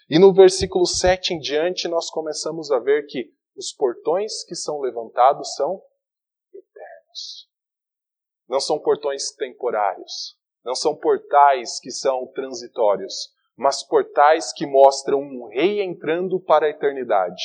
E 0.10 0.18
no 0.20 0.34
versículo 0.34 0.86
7 0.86 1.34
em 1.34 1.40
diante, 1.40 1.88
nós 1.88 2.10
começamos 2.10 2.72
a 2.72 2.80
ver 2.80 3.06
que 3.08 3.34
os 3.56 3.74
portões 3.74 4.44
que 4.46 4.56
são 4.56 4.80
levantados 4.80 5.56
são 5.56 5.82
eternos. 6.54 7.50
Não 8.48 8.60
são 8.60 8.80
portões 8.80 9.32
temporários. 9.32 10.38
Não 10.64 10.76
são 10.76 10.96
portais 10.96 11.80
que 11.80 11.92
são 11.92 12.28
transitórios, 12.34 13.32
mas 13.56 13.84
portais 13.84 14.52
que 14.52 14.66
mostram 14.66 15.20
um 15.20 15.48
rei 15.48 15.82
entrando 15.82 16.40
para 16.40 16.66
a 16.66 16.70
eternidade. 16.70 17.44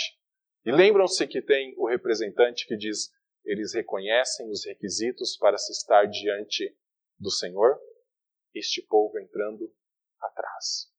E 0.65 0.73
lembram-se 0.73 1.27
que 1.27 1.43
tem 1.43 1.75
o 1.77 1.87
representante 1.87 2.67
que 2.67 2.77
diz: 2.77 3.11
eles 3.45 3.75
reconhecem 3.75 4.51
os 4.51 4.65
requisitos 4.65 5.37
para 5.37 5.57
se 5.57 5.73
estar 5.73 6.07
diante 6.07 6.77
do 7.19 7.31
Senhor? 7.31 7.79
Este 8.55 8.85
povo 8.87 9.19
entrando 9.19 9.73
atrás. 10.21 10.91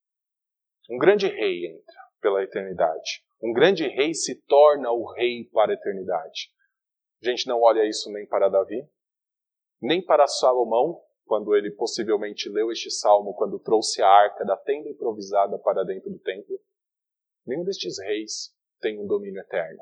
Um 0.90 0.98
grande 0.98 1.26
rei 1.28 1.66
entra 1.66 2.02
pela 2.20 2.42
eternidade. 2.42 3.24
Um 3.42 3.52
grande 3.52 3.86
rei 3.88 4.14
se 4.14 4.40
torna 4.42 4.90
o 4.90 5.12
rei 5.12 5.44
para 5.52 5.72
a 5.72 5.74
eternidade. 5.74 6.50
A 7.22 7.28
gente 7.28 7.46
não 7.46 7.60
olha 7.60 7.88
isso 7.88 8.10
nem 8.10 8.26
para 8.26 8.48
Davi, 8.48 8.88
nem 9.80 10.04
para 10.04 10.26
Salomão, 10.26 11.02
quando 11.24 11.56
ele 11.56 11.70
possivelmente 11.70 12.48
leu 12.48 12.70
este 12.70 12.90
salmo, 12.90 13.34
quando 13.34 13.58
trouxe 13.58 14.02
a 14.02 14.08
arca 14.08 14.44
da 14.44 14.56
tenda 14.56 14.88
improvisada 14.88 15.58
para 15.58 15.84
dentro 15.84 16.10
do 16.10 16.18
templo. 16.18 16.60
Nenhum 17.46 17.64
destes 17.64 17.98
reis 18.00 18.54
tem 18.80 18.98
um 18.98 19.06
domínio 19.06 19.40
eterno. 19.40 19.80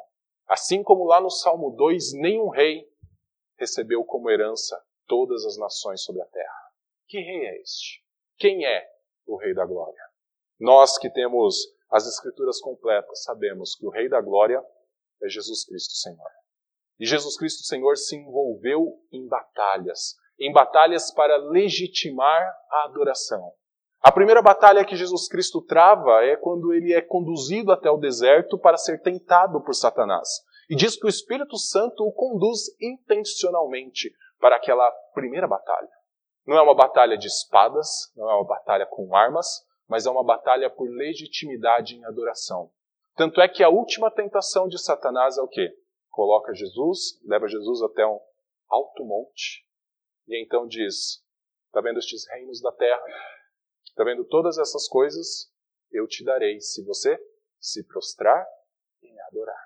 Assim 0.51 0.83
como 0.83 1.05
lá 1.05 1.21
no 1.21 1.31
Salmo 1.31 1.71
2, 1.71 2.15
nenhum 2.15 2.49
rei 2.49 2.85
recebeu 3.57 4.05
como 4.05 4.29
herança 4.29 4.85
todas 5.07 5.47
as 5.47 5.57
nações 5.57 6.03
sobre 6.03 6.23
a 6.23 6.27
terra. 6.27 6.73
Que 7.07 7.21
rei 7.21 7.47
é 7.47 7.61
este? 7.61 8.05
Quem 8.37 8.67
é 8.67 8.85
o 9.25 9.37
Rei 9.37 9.55
da 9.55 9.65
Glória? 9.65 10.03
Nós 10.59 10.99
que 10.99 11.09
temos 11.09 11.57
as 11.89 12.05
Escrituras 12.05 12.61
completas, 12.61 13.23
sabemos 13.23 13.77
que 13.77 13.87
o 13.87 13.91
Rei 13.91 14.09
da 14.09 14.21
Glória 14.21 14.61
é 15.23 15.29
Jesus 15.29 15.65
Cristo 15.65 15.93
Senhor. 15.93 16.31
E 16.99 17.07
Jesus 17.07 17.39
Cristo 17.39 17.63
Senhor 17.63 17.97
se 17.97 18.17
envolveu 18.17 19.01
em 19.13 19.29
batalhas, 19.29 20.17
em 20.37 20.53
batalhas 20.53 21.13
para 21.13 21.37
legitimar 21.37 22.43
a 22.69 22.87
adoração. 22.87 23.55
A 24.03 24.11
primeira 24.11 24.41
batalha 24.41 24.85
que 24.85 24.97
Jesus 24.97 25.29
Cristo 25.29 25.61
trava 25.61 26.25
é 26.25 26.35
quando 26.35 26.73
ele 26.73 26.95
é 26.95 27.03
conduzido 27.03 27.71
até 27.71 27.91
o 27.91 27.99
deserto 27.99 28.59
para 28.59 28.79
ser 28.79 29.03
tentado 29.03 29.61
por 29.61 29.75
Satanás. 29.75 30.27
E 30.71 30.75
diz 30.75 30.97
que 30.97 31.05
o 31.05 31.09
Espírito 31.09 31.59
Santo 31.59 32.07
o 32.07 32.13
conduz 32.13 32.61
intencionalmente 32.81 34.11
para 34.39 34.57
aquela 34.57 34.91
primeira 35.13 35.47
batalha. 35.47 35.91
Não 36.47 36.57
é 36.57 36.63
uma 36.63 36.75
batalha 36.75 37.19
de 37.19 37.27
espadas, 37.27 38.11
não 38.17 38.31
é 38.31 38.35
uma 38.35 38.47
batalha 38.47 38.87
com 38.87 39.15
armas, 39.15 39.47
mas 39.87 40.07
é 40.07 40.11
uma 40.11 40.25
batalha 40.25 40.71
por 40.71 40.89
legitimidade 40.89 41.95
em 41.95 42.05
adoração. 42.07 42.71
Tanto 43.17 43.41
é 43.41 43.49
que 43.49 43.63
a 43.63 43.69
última 43.69 44.11
tentação 44.11 44.67
de 44.67 44.83
Satanás 44.83 45.37
é 45.37 45.43
o 45.43 45.49
quê? 45.49 45.69
Coloca 46.09 46.55
Jesus, 46.55 47.21
leva 47.27 47.47
Jesus 47.49 47.83
até 47.83 48.07
um 48.07 48.19
alto 48.69 49.05
monte, 49.05 49.67
e 50.27 50.43
então 50.43 50.67
diz: 50.67 51.23
Está 51.67 51.83
vendo 51.83 51.99
estes 51.99 52.27
reinos 52.31 52.63
da 52.63 52.73
terra? 52.73 53.03
Está 54.01 54.11
vendo 54.11 54.25
todas 54.25 54.57
essas 54.57 54.89
coisas? 54.89 55.53
Eu 55.93 56.07
te 56.07 56.25
darei 56.25 56.59
se 56.59 56.83
você 56.83 57.23
se 57.59 57.87
prostrar 57.87 58.47
e 59.03 59.13
me 59.13 59.21
adorar. 59.29 59.63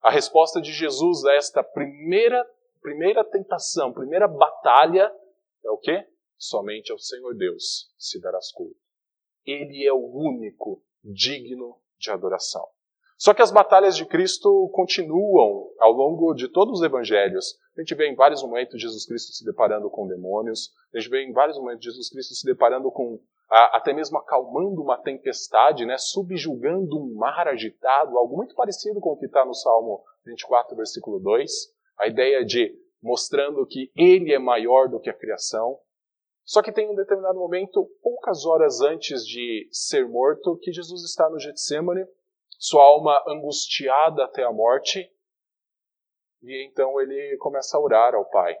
A 0.00 0.10
resposta 0.10 0.62
de 0.62 0.72
Jesus 0.72 1.22
a 1.26 1.34
esta 1.34 1.62
primeira, 1.62 2.42
primeira 2.80 3.22
tentação, 3.22 3.92
primeira 3.92 4.26
batalha, 4.26 5.14
é 5.62 5.70
o 5.70 5.76
quê? 5.76 6.08
Somente 6.38 6.90
ao 6.90 6.98
Senhor 6.98 7.34
Deus 7.34 7.92
se 7.98 8.18
darás 8.18 8.50
culto. 8.50 8.80
Ele 9.44 9.86
é 9.86 9.92
o 9.92 10.10
único 10.10 10.82
digno 11.02 11.78
de 11.98 12.10
adoração. 12.10 12.66
Só 13.18 13.34
que 13.34 13.42
as 13.42 13.50
batalhas 13.50 13.94
de 13.94 14.06
Cristo 14.06 14.70
continuam 14.72 15.70
ao 15.78 15.92
longo 15.92 16.32
de 16.32 16.48
todos 16.48 16.80
os 16.80 16.84
evangelhos. 16.84 17.58
A 17.76 17.80
gente 17.80 17.94
vê 17.94 18.08
em 18.08 18.14
vários 18.14 18.42
momentos 18.42 18.80
Jesus 18.80 19.06
Cristo 19.06 19.32
se 19.32 19.44
deparando 19.44 19.90
com 19.90 20.06
demônios, 20.06 20.72
a 20.94 20.98
gente 20.98 21.10
vê 21.10 21.24
em 21.24 21.32
vários 21.32 21.58
momentos 21.58 21.84
Jesus 21.84 22.08
Cristo 22.08 22.34
se 22.34 22.46
deparando 22.46 22.90
com 22.90 23.20
até 23.50 23.92
mesmo 23.92 24.18
acalmando 24.18 24.82
uma 24.82 24.96
tempestade, 24.96 25.84
né, 25.84 25.96
subjugando 25.98 26.98
um 26.98 27.14
mar 27.14 27.46
agitado, 27.46 28.18
algo 28.18 28.36
muito 28.36 28.54
parecido 28.54 29.00
com 29.00 29.10
o 29.10 29.18
que 29.18 29.26
está 29.26 29.44
no 29.44 29.54
Salmo 29.54 30.02
24, 30.24 30.76
versículo 30.76 31.20
2. 31.20 31.50
A 31.98 32.08
ideia 32.08 32.44
de 32.44 32.74
mostrando 33.02 33.66
que 33.66 33.92
ele 33.94 34.32
é 34.32 34.38
maior 34.38 34.88
do 34.88 34.98
que 34.98 35.10
a 35.10 35.16
criação. 35.16 35.78
Só 36.42 36.62
que 36.62 36.72
tem 36.72 36.90
um 36.90 36.94
determinado 36.94 37.38
momento, 37.38 37.86
poucas 38.02 38.46
horas 38.46 38.80
antes 38.80 39.26
de 39.26 39.68
ser 39.70 40.08
morto, 40.08 40.58
que 40.58 40.72
Jesus 40.72 41.02
está 41.04 41.28
no 41.28 41.38
Getsemane, 41.38 42.06
sua 42.58 42.82
alma 42.82 43.22
angustiada 43.28 44.24
até 44.24 44.42
a 44.42 44.52
morte, 44.52 45.10
e 46.42 46.66
então 46.66 47.00
ele 47.00 47.36
começa 47.38 47.76
a 47.76 47.80
orar 47.80 48.14
ao 48.14 48.24
Pai. 48.26 48.56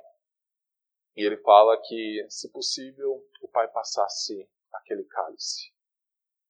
E 1.16 1.24
ele 1.24 1.36
fala 1.38 1.78
que, 1.82 2.26
se 2.28 2.50
possível, 2.50 3.22
o 3.42 3.48
Pai 3.48 3.68
passasse 3.68 4.48
aquele 4.74 5.04
cálice. 5.04 5.72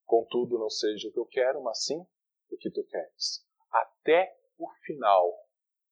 Contudo, 0.05 0.59
não 0.59 0.71
seja 0.71 1.09
o 1.09 1.13
que 1.13 1.19
eu 1.19 1.27
quero, 1.27 1.63
mas 1.63 1.85
sim 1.85 2.07
o 2.51 2.57
que 2.57 2.71
tu 2.71 2.85
queres. 2.85 3.45
Até 3.71 4.37
o 4.59 4.69
final 4.85 5.33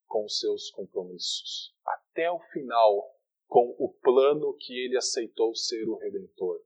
com 0.06 0.24
os 0.24 0.38
seus 0.38 0.70
compromissos. 0.70 1.74
Até 1.84 2.30
o 2.30 2.38
final 2.52 3.16
com 3.46 3.74
o 3.78 3.92
plano 4.00 4.54
que 4.58 4.72
ele 4.84 4.96
aceitou 4.96 5.54
ser 5.54 5.88
o 5.88 5.96
redentor. 5.96 6.60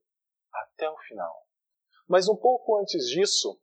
Até 0.52 0.88
o 0.90 0.96
final. 0.98 1.46
Mas 2.08 2.28
um 2.28 2.36
pouco 2.36 2.76
antes 2.76 3.08
disso, 3.08 3.60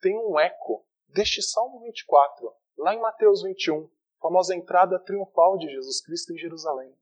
tem 0.00 0.16
um 0.16 0.38
eco 0.38 0.86
deste 1.08 1.42
Salmo 1.42 1.80
24, 1.80 2.52
lá 2.76 2.94
em 2.94 3.00
Mateus 3.00 3.42
21, 3.42 3.90
famosa 4.20 4.54
entrada 4.54 4.98
triunfal 4.98 5.56
de 5.56 5.68
Jesus 5.68 6.02
Cristo 6.02 6.32
em 6.32 6.38
Jerusalém. 6.38 6.94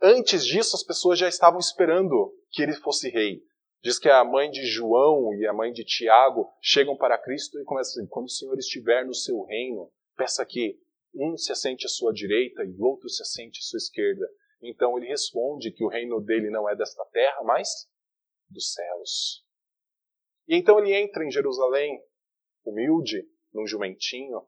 Antes 0.00 0.46
disso, 0.46 0.76
as 0.76 0.82
pessoas 0.82 1.18
já 1.18 1.28
estavam 1.28 1.58
esperando 1.58 2.32
que 2.50 2.62
ele 2.62 2.74
fosse 2.74 3.08
rei. 3.08 3.42
Diz 3.82 3.98
que 3.98 4.08
a 4.08 4.24
mãe 4.24 4.50
de 4.50 4.64
João 4.66 5.34
e 5.34 5.46
a 5.46 5.52
mãe 5.52 5.72
de 5.72 5.84
Tiago 5.84 6.52
chegam 6.60 6.96
para 6.96 7.18
Cristo 7.18 7.60
e 7.60 7.64
começam 7.64 8.02
assim: 8.02 8.08
quando 8.08 8.26
o 8.26 8.30
Senhor 8.30 8.58
estiver 8.58 9.04
no 9.04 9.14
seu 9.14 9.42
reino, 9.42 9.92
peça 10.16 10.44
que 10.44 10.78
um 11.14 11.36
se 11.36 11.52
assente 11.52 11.86
à 11.86 11.88
sua 11.88 12.12
direita 12.12 12.64
e 12.64 12.70
o 12.72 12.84
outro 12.84 13.08
se 13.08 13.22
assente 13.22 13.58
à 13.58 13.62
sua 13.62 13.78
esquerda. 13.78 14.28
Então 14.62 14.96
ele 14.96 15.06
responde 15.06 15.70
que 15.70 15.84
o 15.84 15.88
reino 15.88 16.20
dele 16.20 16.50
não 16.50 16.68
é 16.68 16.74
desta 16.74 17.04
terra, 17.06 17.42
mas 17.44 17.68
dos 18.48 18.72
céus. 18.72 19.44
E 20.48 20.56
então 20.56 20.78
ele 20.78 20.94
entra 20.94 21.24
em 21.24 21.30
Jerusalém, 21.30 22.00
humilde, 22.64 23.28
num 23.52 23.66
jumentinho, 23.66 24.46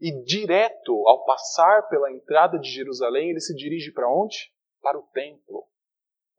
e 0.00 0.10
direto 0.24 1.06
ao 1.06 1.24
passar 1.24 1.88
pela 1.88 2.10
entrada 2.10 2.58
de 2.58 2.68
Jerusalém, 2.68 3.30
ele 3.30 3.40
se 3.40 3.54
dirige 3.54 3.92
para 3.92 4.12
onde? 4.12 4.52
Para 4.80 4.98
o 4.98 5.06
templo, 5.12 5.68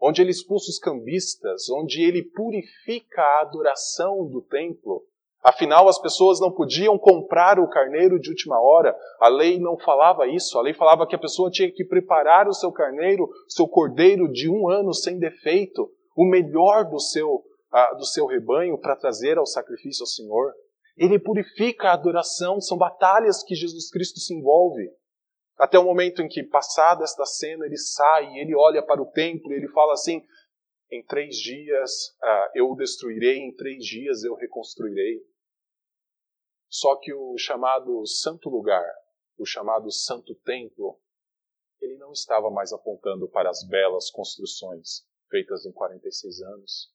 onde 0.04 0.22
ele 0.22 0.32
expulsa 0.32 0.70
os 0.70 0.78
cambistas, 0.78 1.70
onde 1.70 2.04
ele 2.04 2.22
purifica 2.22 3.22
a 3.22 3.42
adoração 3.44 4.28
do 4.28 4.42
templo. 4.42 5.02
Afinal, 5.42 5.88
as 5.88 6.00
pessoas 6.00 6.42
não 6.42 6.52
podiam 6.52 6.98
comprar 6.98 7.58
o 7.58 7.70
carneiro 7.70 8.20
de 8.20 8.30
última 8.30 8.60
hora. 8.62 8.96
A 9.20 9.30
lei 9.30 9.60
não 9.60 9.78
falava 9.78 10.28
isso. 10.28 10.58
A 10.60 10.62
lei 10.62 10.74
falava 10.74 11.08
que 11.08 11.16
a 11.16 11.20
pessoa 11.20 11.50
tinha 11.50 11.72
que 11.72 11.86
preparar 11.86 12.48
o 12.48 12.54
seu 12.54 12.72
carneiro, 12.72 13.30
seu 13.48 13.68
cordeiro 13.68 14.30
de 14.30 14.50
um 14.50 14.70
ano 14.70 14.94
sem 14.94 15.18
defeito, 15.18 15.89
o 16.16 16.26
melhor 16.26 16.89
do 16.89 17.00
seu 17.00 17.42
do 17.98 18.06
seu 18.06 18.28
rebanho 18.28 18.78
para 18.78 18.96
trazer 18.96 19.39
ao 19.39 19.48
sacrifício 19.48 20.04
ao 20.04 20.08
Senhor. 20.08 20.54
Ele 20.96 21.18
purifica 21.18 21.89
a 21.89 21.94
adoração, 21.94 22.62
são 22.62 22.78
batalhas 22.78 23.44
que 23.44 23.56
Jesus 23.56 23.89
Cristo 23.89 24.20
se 24.20 24.32
envolve. 24.32 24.88
Até 25.58 25.78
o 25.78 25.84
momento 25.84 26.22
em 26.22 26.28
que, 26.28 26.44
passada 26.44 27.04
esta 27.04 27.26
cena, 27.26 27.66
ele 27.66 27.78
sai, 27.78 28.38
ele 28.38 28.56
olha 28.56 28.84
para 28.84 29.02
o 29.02 29.12
templo 29.12 29.52
e 29.52 29.56
ele 29.56 29.68
fala 29.70 29.94
assim: 29.94 30.26
em 30.92 31.04
três 31.06 31.38
dias 31.38 32.16
uh, 32.22 32.52
eu 32.56 32.70
o 32.70 32.76
destruirei, 32.76 33.38
em 33.38 33.56
três 33.56 33.84
dias 33.86 34.24
eu 34.24 34.36
reconstruirei. 34.36 35.22
Só 36.70 36.96
que 36.96 37.13
o 37.13 37.38
chamado 37.38 38.06
santo 38.08 38.50
lugar, 38.50 38.92
o 39.38 39.46
chamado 39.46 39.92
santo 39.92 40.34
templo, 40.44 41.00
ele 41.80 41.98
não 41.98 42.12
estava 42.12 42.50
mais 42.50 42.74
apontando 42.74 43.30
para 43.30 43.50
as 43.50 43.63
belas 43.68 44.10
construções 44.10 45.06
feitas 45.30 45.66
em 45.66 45.72
46 45.72 46.42
anos 46.42 46.94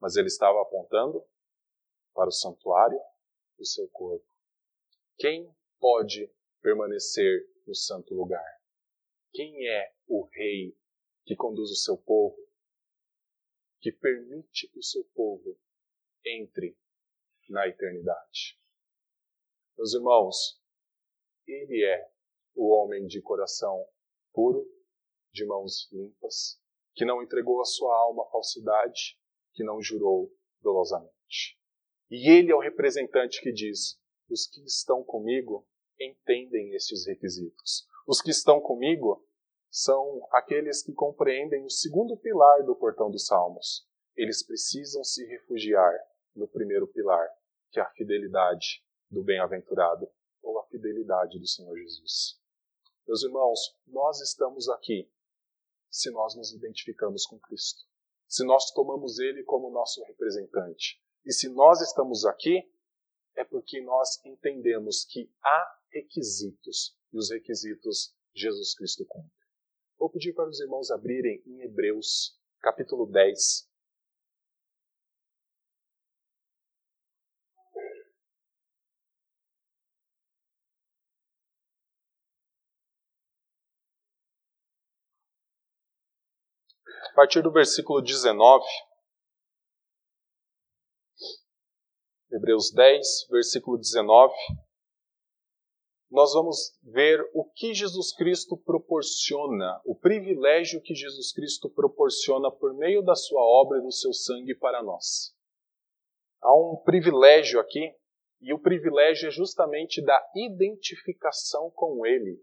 mas 0.00 0.16
ele 0.16 0.28
estava 0.28 0.60
apontando 0.62 1.24
para 2.14 2.28
o 2.28 2.32
santuário 2.32 2.98
do 3.56 3.64
seu 3.64 3.88
corpo. 3.88 4.26
Quem 5.18 5.52
pode 5.80 6.30
permanecer 6.60 7.44
no 7.68 7.74
santo 7.74 8.14
lugar? 8.14 8.60
Quem 9.30 9.68
é 9.68 9.92
o 10.06 10.24
rei 10.24 10.74
que 11.26 11.36
conduz 11.36 11.70
o 11.70 11.76
seu 11.76 11.98
povo, 11.98 12.38
que 13.80 13.92
permite 13.92 14.68
que 14.68 14.78
o 14.78 14.82
seu 14.82 15.04
povo 15.14 15.60
entre 16.24 16.76
na 17.46 17.68
eternidade? 17.68 18.58
Meus 19.76 19.92
irmãos, 19.92 20.60
ele 21.46 21.84
é 21.84 22.10
o 22.54 22.70
homem 22.70 23.06
de 23.06 23.20
coração 23.20 23.86
puro, 24.32 24.66
de 25.30 25.44
mãos 25.44 25.92
limpas, 25.92 26.58
que 26.94 27.04
não 27.04 27.22
entregou 27.22 27.60
a 27.60 27.66
sua 27.66 27.94
alma 27.94 28.24
à 28.24 28.30
falsidade, 28.30 29.20
que 29.52 29.62
não 29.62 29.80
jurou 29.82 30.34
dolosamente. 30.62 31.60
E 32.10 32.30
ele 32.30 32.50
é 32.50 32.54
o 32.54 32.60
representante 32.60 33.42
que 33.42 33.52
diz: 33.52 34.00
os 34.30 34.46
que 34.46 34.62
estão 34.64 35.04
comigo 35.04 35.68
entendem 36.00 36.74
estes 36.74 37.06
requisitos. 37.06 37.86
Os 38.06 38.20
que 38.20 38.30
estão 38.30 38.60
comigo 38.60 39.24
são 39.70 40.26
aqueles 40.32 40.82
que 40.82 40.92
compreendem 40.92 41.64
o 41.64 41.70
segundo 41.70 42.16
pilar 42.16 42.64
do 42.64 42.74
portão 42.74 43.10
dos 43.10 43.26
Salmos. 43.26 43.86
Eles 44.16 44.42
precisam 44.42 45.04
se 45.04 45.24
refugiar 45.26 45.94
no 46.34 46.48
primeiro 46.48 46.86
pilar, 46.86 47.28
que 47.70 47.78
é 47.78 47.82
a 47.82 47.90
fidelidade 47.90 48.82
do 49.10 49.22
bem-aventurado 49.22 50.08
ou 50.42 50.58
a 50.58 50.66
fidelidade 50.66 51.38
do 51.38 51.46
Senhor 51.46 51.76
Jesus. 51.76 52.40
Meus 53.06 53.22
irmãos, 53.22 53.76
nós 53.86 54.20
estamos 54.20 54.68
aqui 54.68 55.10
se 55.90 56.10
nós 56.10 56.34
nos 56.34 56.52
identificamos 56.52 57.26
com 57.26 57.38
Cristo 57.38 57.88
se 58.28 58.44
nós 58.44 58.70
tomamos 58.72 59.18
Ele 59.18 59.42
como 59.42 59.70
nosso 59.70 60.04
representante. 60.04 61.02
E 61.24 61.32
se 61.32 61.48
nós 61.48 61.80
estamos 61.80 62.26
aqui, 62.26 62.70
é 63.34 63.42
porque 63.42 63.80
nós 63.80 64.22
entendemos 64.24 65.04
que 65.04 65.32
há 65.42 65.77
requisitos, 65.90 66.96
e 67.12 67.18
os 67.18 67.30
requisitos 67.30 68.14
Jesus 68.34 68.74
Cristo 68.74 69.04
cumpre. 69.06 69.30
Vou 69.98 70.10
pedir 70.10 70.32
para 70.32 70.48
os 70.48 70.60
irmãos 70.60 70.90
abrirem 70.90 71.42
em 71.46 71.62
Hebreus, 71.62 72.38
capítulo 72.60 73.06
10, 73.06 73.68
a 87.10 87.14
partir 87.14 87.42
do 87.42 87.50
versículo 87.50 88.00
19, 88.00 88.64
Hebreus 92.30 92.70
10, 92.72 93.26
versículo 93.30 93.78
19, 93.78 94.34
nós 96.10 96.32
vamos 96.32 96.74
ver 96.82 97.20
o 97.34 97.44
que 97.44 97.74
Jesus 97.74 98.14
Cristo 98.14 98.56
proporciona, 98.56 99.80
o 99.84 99.94
privilégio 99.94 100.80
que 100.80 100.94
Jesus 100.94 101.32
Cristo 101.32 101.68
proporciona 101.68 102.50
por 102.50 102.72
meio 102.74 103.02
da 103.02 103.14
sua 103.14 103.42
obra 103.42 103.78
e 103.78 103.82
do 103.82 103.92
seu 103.92 104.12
sangue 104.14 104.54
para 104.54 104.82
nós. 104.82 105.34
Há 106.40 106.54
um 106.54 106.76
privilégio 106.82 107.60
aqui, 107.60 107.94
e 108.40 108.54
o 108.54 108.58
privilégio 108.58 109.28
é 109.28 109.30
justamente 109.30 110.00
da 110.00 110.18
identificação 110.34 111.70
com 111.72 112.06
Ele. 112.06 112.40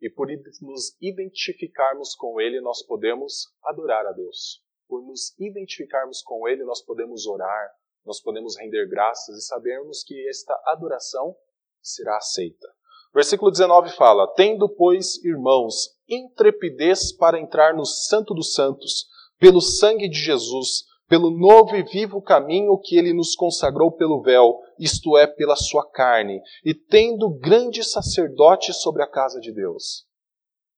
E 0.00 0.08
por 0.08 0.28
nos 0.62 0.96
identificarmos 1.00 2.14
com 2.14 2.40
Ele, 2.40 2.60
nós 2.60 2.82
podemos 2.86 3.52
adorar 3.64 4.06
a 4.06 4.12
Deus. 4.12 4.62
Por 4.88 5.02
nos 5.02 5.34
identificarmos 5.38 6.22
com 6.22 6.48
Ele, 6.48 6.64
nós 6.64 6.82
podemos 6.82 7.26
orar, 7.26 7.70
nós 8.04 8.20
podemos 8.20 8.56
render 8.56 8.88
graças 8.88 9.36
e 9.36 9.46
sabermos 9.46 10.02
que 10.04 10.28
esta 10.28 10.54
adoração 10.66 11.36
será 11.82 12.16
aceita. 12.16 12.73
Versículo 13.14 13.50
19 13.50 13.90
fala: 13.90 14.26
Tendo, 14.34 14.68
pois, 14.68 15.22
irmãos, 15.24 15.90
intrepidez 16.08 17.12
para 17.12 17.38
entrar 17.38 17.72
no 17.72 17.84
Santo 17.84 18.34
dos 18.34 18.54
Santos, 18.54 19.06
pelo 19.38 19.60
sangue 19.60 20.08
de 20.08 20.18
Jesus, 20.18 20.84
pelo 21.08 21.30
novo 21.30 21.76
e 21.76 21.82
vivo 21.82 22.20
caminho 22.20 22.78
que 22.78 22.96
ele 22.96 23.12
nos 23.12 23.36
consagrou 23.36 23.92
pelo 23.92 24.20
véu, 24.20 24.58
isto 24.78 25.16
é, 25.16 25.26
pela 25.26 25.54
sua 25.54 25.88
carne, 25.88 26.40
e 26.64 26.74
tendo 26.74 27.30
grande 27.30 27.84
sacerdote 27.84 28.72
sobre 28.72 29.02
a 29.02 29.06
casa 29.06 29.40
de 29.40 29.52
Deus. 29.52 30.06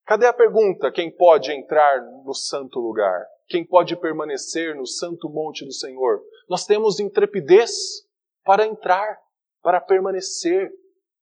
Cadê 0.04 0.26
a 0.26 0.32
pergunta? 0.32 0.92
Quem 0.92 1.10
pode 1.10 1.50
entrar 1.52 2.02
no 2.24 2.34
santo 2.34 2.78
lugar? 2.78 3.24
Quem 3.48 3.64
pode 3.64 3.96
permanecer 3.96 4.74
no 4.74 4.86
santo 4.86 5.28
monte 5.28 5.64
do 5.64 5.72
Senhor? 5.72 6.20
Nós 6.48 6.66
temos 6.66 7.00
intrepidez 7.00 7.72
para 8.44 8.66
entrar, 8.66 9.18
para 9.62 9.80
permanecer, 9.80 10.70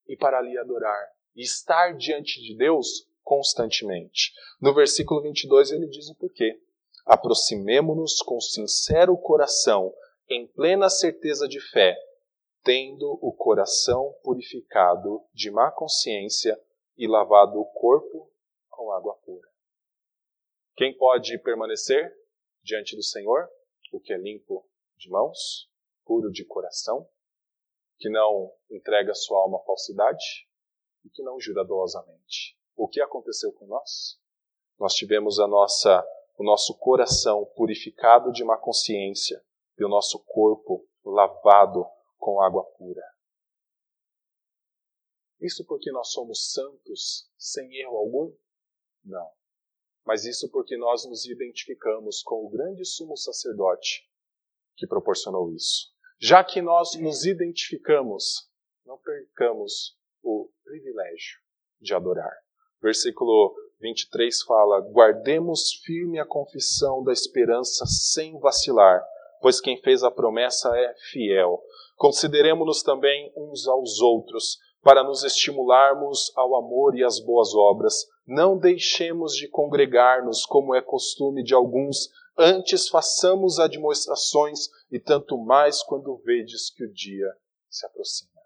e 0.06 0.16
para 0.16 0.38
ali 0.38 0.56
adorar 0.58 1.08
e 1.34 1.42
estar 1.42 1.96
diante 1.96 2.40
de 2.40 2.56
Deus 2.56 3.08
constantemente. 3.22 4.32
No 4.60 4.74
versículo 4.74 5.22
22 5.22 5.72
ele 5.72 5.88
diz 5.88 6.08
o 6.08 6.14
porquê. 6.14 6.60
Aproximemo-nos 7.06 8.20
com 8.22 8.40
sincero 8.40 9.16
coração, 9.16 9.92
em 10.28 10.46
plena 10.46 10.88
certeza 10.88 11.46
de 11.46 11.60
fé, 11.70 11.96
tendo 12.62 13.18
o 13.20 13.32
coração 13.32 14.14
purificado 14.22 15.22
de 15.34 15.50
má 15.50 15.70
consciência 15.70 16.58
e 16.96 17.06
lavado 17.06 17.58
o 17.58 17.66
corpo 17.66 18.30
com 18.70 18.92
água 18.92 19.14
pura. 19.24 19.48
Quem 20.76 20.96
pode 20.96 21.38
permanecer 21.38 22.12
diante 22.62 22.96
do 22.96 23.02
Senhor? 23.02 23.48
O 23.92 24.00
que 24.00 24.12
é 24.12 24.16
limpo 24.16 24.66
de 24.96 25.08
mãos, 25.10 25.70
puro 26.04 26.32
de 26.32 26.44
coração, 26.44 27.06
que 27.98 28.08
não 28.08 28.52
entrega 28.70 29.14
sua 29.14 29.38
alma 29.38 29.58
à 29.58 29.64
falsidade 29.64 30.48
e 31.04 31.10
que 31.10 31.22
não 31.22 31.40
jura 31.40 31.64
dolosamente. 31.64 32.58
O 32.76 32.88
que 32.88 33.00
aconteceu 33.00 33.52
com 33.52 33.66
nós? 33.66 34.18
Nós 34.78 34.94
tivemos 34.94 35.38
a 35.38 35.46
nossa, 35.46 36.04
o 36.36 36.44
nosso 36.44 36.76
coração 36.78 37.44
purificado 37.56 38.32
de 38.32 38.44
má 38.44 38.56
consciência 38.56 39.44
e 39.78 39.84
o 39.84 39.88
nosso 39.88 40.24
corpo 40.24 40.86
lavado 41.04 41.86
com 42.18 42.40
água 42.40 42.64
pura. 42.64 43.02
Isso 45.40 45.64
porque 45.66 45.92
nós 45.92 46.10
somos 46.10 46.52
santos 46.52 47.30
sem 47.36 47.76
erro 47.76 47.96
algum? 47.96 48.34
Não. 49.04 49.30
Mas 50.04 50.24
isso 50.24 50.50
porque 50.50 50.76
nós 50.76 51.04
nos 51.06 51.24
identificamos 51.26 52.22
com 52.22 52.44
o 52.44 52.48
grande 52.48 52.84
sumo 52.84 53.16
sacerdote 53.16 54.08
que 54.76 54.86
proporcionou 54.86 55.52
isso. 55.52 55.93
Já 56.26 56.42
que 56.42 56.62
nós 56.62 56.98
nos 56.98 57.26
identificamos, 57.26 58.48
não 58.86 58.96
percamos 58.96 59.94
o 60.22 60.48
privilégio 60.64 61.38
de 61.78 61.92
adorar. 61.92 62.32
Versículo 62.80 63.54
23 63.78 64.42
fala: 64.44 64.80
Guardemos 64.90 65.74
firme 65.84 66.18
a 66.18 66.24
confissão 66.24 67.04
da 67.04 67.12
esperança 67.12 67.84
sem 67.84 68.38
vacilar, 68.38 69.04
pois 69.42 69.60
quem 69.60 69.76
fez 69.82 70.02
a 70.02 70.10
promessa 70.10 70.74
é 70.74 70.94
fiel. 71.10 71.62
Consideremos-nos 71.94 72.82
também 72.82 73.30
uns 73.36 73.68
aos 73.68 74.00
outros, 74.00 74.56
para 74.82 75.04
nos 75.04 75.24
estimularmos 75.24 76.32
ao 76.34 76.56
amor 76.56 76.96
e 76.96 77.04
às 77.04 77.20
boas 77.20 77.54
obras. 77.54 78.06
Não 78.26 78.56
deixemos 78.56 79.36
de 79.36 79.46
congregar-nos, 79.46 80.46
como 80.46 80.74
é 80.74 80.80
costume 80.80 81.44
de 81.44 81.52
alguns, 81.52 82.08
antes 82.36 82.88
façamos 82.88 83.58
admoestações, 83.58 84.68
e 84.90 84.98
tanto 84.98 85.38
mais 85.38 85.82
quando 85.82 86.16
vedes 86.18 86.70
que 86.70 86.84
o 86.84 86.92
dia 86.92 87.28
se 87.68 87.86
aproxima. 87.86 88.40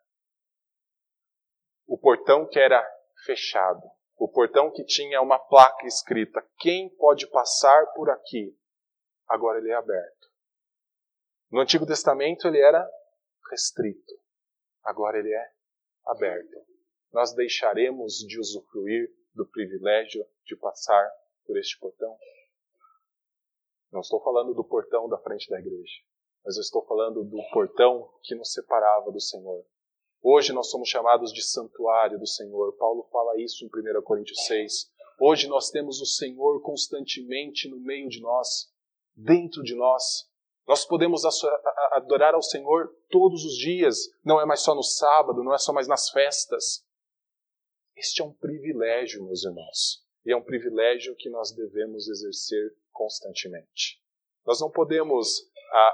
O 1.86 1.98
portão 1.98 2.46
que 2.46 2.58
era 2.58 2.82
fechado, 3.24 3.82
o 4.16 4.28
portão 4.28 4.70
que 4.70 4.84
tinha 4.84 5.22
uma 5.22 5.38
placa 5.38 5.86
escrita: 5.86 6.44
quem 6.58 6.88
pode 6.96 7.26
passar 7.28 7.86
por 7.94 8.10
aqui? 8.10 8.56
Agora 9.26 9.58
ele 9.58 9.70
é 9.70 9.74
aberto. 9.74 10.28
No 11.50 11.60
Antigo 11.60 11.86
Testamento 11.86 12.46
ele 12.46 12.60
era 12.60 12.86
restrito, 13.50 14.14
agora 14.82 15.18
ele 15.18 15.32
é 15.32 15.52
aberto. 16.06 16.66
Nós 17.12 17.34
deixaremos 17.34 18.18
de 18.18 18.38
usufruir 18.38 19.10
do 19.34 19.46
privilégio 19.46 20.26
de 20.44 20.56
passar 20.56 21.10
por 21.46 21.56
este 21.56 21.78
portão? 21.78 22.18
Não 23.90 24.00
estou 24.00 24.20
falando 24.22 24.52
do 24.52 24.64
portão 24.64 25.08
da 25.08 25.18
frente 25.18 25.48
da 25.48 25.58
igreja, 25.58 26.02
mas 26.44 26.56
eu 26.56 26.60
estou 26.60 26.84
falando 26.84 27.24
do 27.24 27.38
portão 27.52 28.08
que 28.22 28.34
nos 28.34 28.52
separava 28.52 29.10
do 29.10 29.20
Senhor. 29.20 29.64
Hoje 30.22 30.52
nós 30.52 30.68
somos 30.68 30.88
chamados 30.88 31.32
de 31.32 31.42
santuário 31.42 32.18
do 32.18 32.26
Senhor. 32.26 32.76
Paulo 32.76 33.08
fala 33.10 33.40
isso 33.40 33.64
em 33.64 33.68
1 33.68 34.02
Coríntios 34.02 34.44
6. 34.46 34.90
Hoje 35.20 35.48
nós 35.48 35.70
temos 35.70 36.00
o 36.00 36.06
Senhor 36.06 36.60
constantemente 36.60 37.68
no 37.68 37.78
meio 37.80 38.08
de 38.08 38.20
nós, 38.20 38.70
dentro 39.16 39.62
de 39.62 39.74
nós. 39.74 40.28
Nós 40.66 40.84
podemos 40.84 41.22
adorar 41.92 42.34
ao 42.34 42.42
Senhor 42.42 42.94
todos 43.08 43.42
os 43.44 43.56
dias, 43.56 43.96
não 44.22 44.38
é 44.38 44.44
mais 44.44 44.60
só 44.60 44.74
no 44.74 44.82
sábado, 44.82 45.42
não 45.42 45.54
é 45.54 45.58
só 45.58 45.72
mais 45.72 45.88
nas 45.88 46.10
festas. 46.10 46.84
Este 47.96 48.20
é 48.20 48.24
um 48.24 48.34
privilégio, 48.34 49.24
meus 49.24 49.44
irmãos, 49.44 50.04
e 50.26 50.32
é 50.32 50.36
um 50.36 50.44
privilégio 50.44 51.16
que 51.16 51.30
nós 51.30 51.52
devemos 51.52 52.06
exercer 52.06 52.76
constantemente. 52.98 54.02
Nós 54.44 54.60
não 54.60 54.68
podemos 54.68 55.48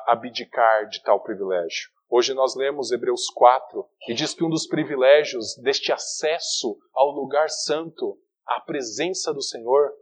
abdicar 0.06 0.88
de 0.88 1.02
tal 1.02 1.22
privilégio. 1.22 1.90
Hoje 2.08 2.32
nós 2.32 2.54
lemos 2.56 2.90
Hebreus 2.90 3.26
4 3.28 3.86
e 4.08 4.14
diz 4.14 4.32
que 4.32 4.42
um 4.42 4.48
dos 4.48 4.66
privilégios 4.66 5.54
deste 5.56 5.92
acesso 5.92 6.78
ao 6.94 7.10
lugar 7.10 7.50
santo, 7.50 8.18
à 8.46 8.58
presença 8.60 9.34
do 9.34 9.42
Senhor, 9.42 9.92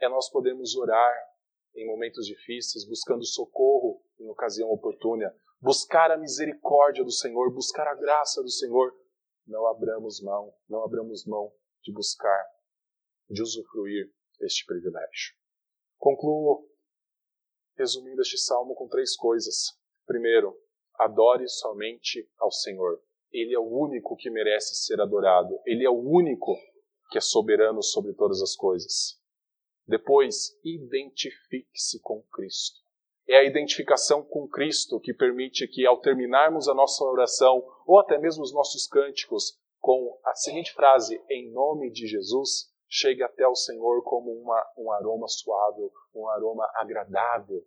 é 0.00 0.08
nós 0.08 0.30
podermos 0.30 0.74
orar 0.76 1.14
em 1.74 1.86
momentos 1.86 2.24
difíceis, 2.26 2.88
buscando 2.88 3.26
socorro 3.26 4.02
em 4.18 4.28
ocasião 4.30 4.70
oportuna, 4.70 5.34
buscar 5.60 6.10
a 6.10 6.16
misericórdia 6.16 7.04
do 7.04 7.12
Senhor, 7.12 7.52
buscar 7.52 7.86
a 7.86 7.94
graça 7.94 8.42
do 8.42 8.50
Senhor. 8.50 8.94
Não 9.46 9.66
abramos 9.66 10.22
mão, 10.22 10.54
não 10.68 10.84
abramos 10.84 11.26
mão 11.26 11.52
de 11.82 11.92
buscar, 11.92 12.44
de 13.28 13.42
usufruir 13.42 14.10
este 14.40 14.64
privilégio. 14.64 15.34
Concluo 15.98 16.68
resumindo 17.76 18.22
este 18.22 18.38
salmo 18.38 18.74
com 18.74 18.88
três 18.88 19.16
coisas. 19.16 19.78
Primeiro, 20.06 20.56
adore 20.98 21.48
somente 21.48 22.28
ao 22.38 22.50
Senhor. 22.50 23.00
Ele 23.32 23.54
é 23.54 23.58
o 23.58 23.68
único 23.68 24.16
que 24.16 24.30
merece 24.30 24.74
ser 24.76 25.00
adorado. 25.00 25.58
Ele 25.66 25.84
é 25.84 25.90
o 25.90 26.00
único 26.00 26.56
que 27.10 27.18
é 27.18 27.20
soberano 27.20 27.82
sobre 27.82 28.14
todas 28.14 28.40
as 28.40 28.56
coisas. 28.56 29.20
Depois, 29.86 30.58
identifique-se 30.64 32.00
com 32.00 32.22
Cristo. 32.32 32.80
É 33.28 33.38
a 33.38 33.44
identificação 33.44 34.22
com 34.22 34.48
Cristo 34.48 35.00
que 35.00 35.12
permite 35.12 35.66
que, 35.68 35.84
ao 35.84 36.00
terminarmos 36.00 36.68
a 36.68 36.74
nossa 36.74 37.04
oração, 37.04 37.62
ou 37.86 37.98
até 37.98 38.18
mesmo 38.18 38.42
os 38.42 38.52
nossos 38.52 38.86
cânticos, 38.86 39.58
com 39.80 40.18
a 40.24 40.34
seguinte 40.34 40.72
frase, 40.72 41.20
em 41.28 41.50
nome 41.52 41.90
de 41.90 42.06
Jesus, 42.06 42.72
chegue 42.88 43.22
até 43.22 43.46
o 43.46 43.54
Senhor 43.54 44.02
como 44.02 44.32
uma, 44.32 44.72
um 44.76 44.90
aroma 44.92 45.28
suave, 45.28 45.82
um 46.14 46.28
aroma 46.28 46.68
agradável. 46.74 47.64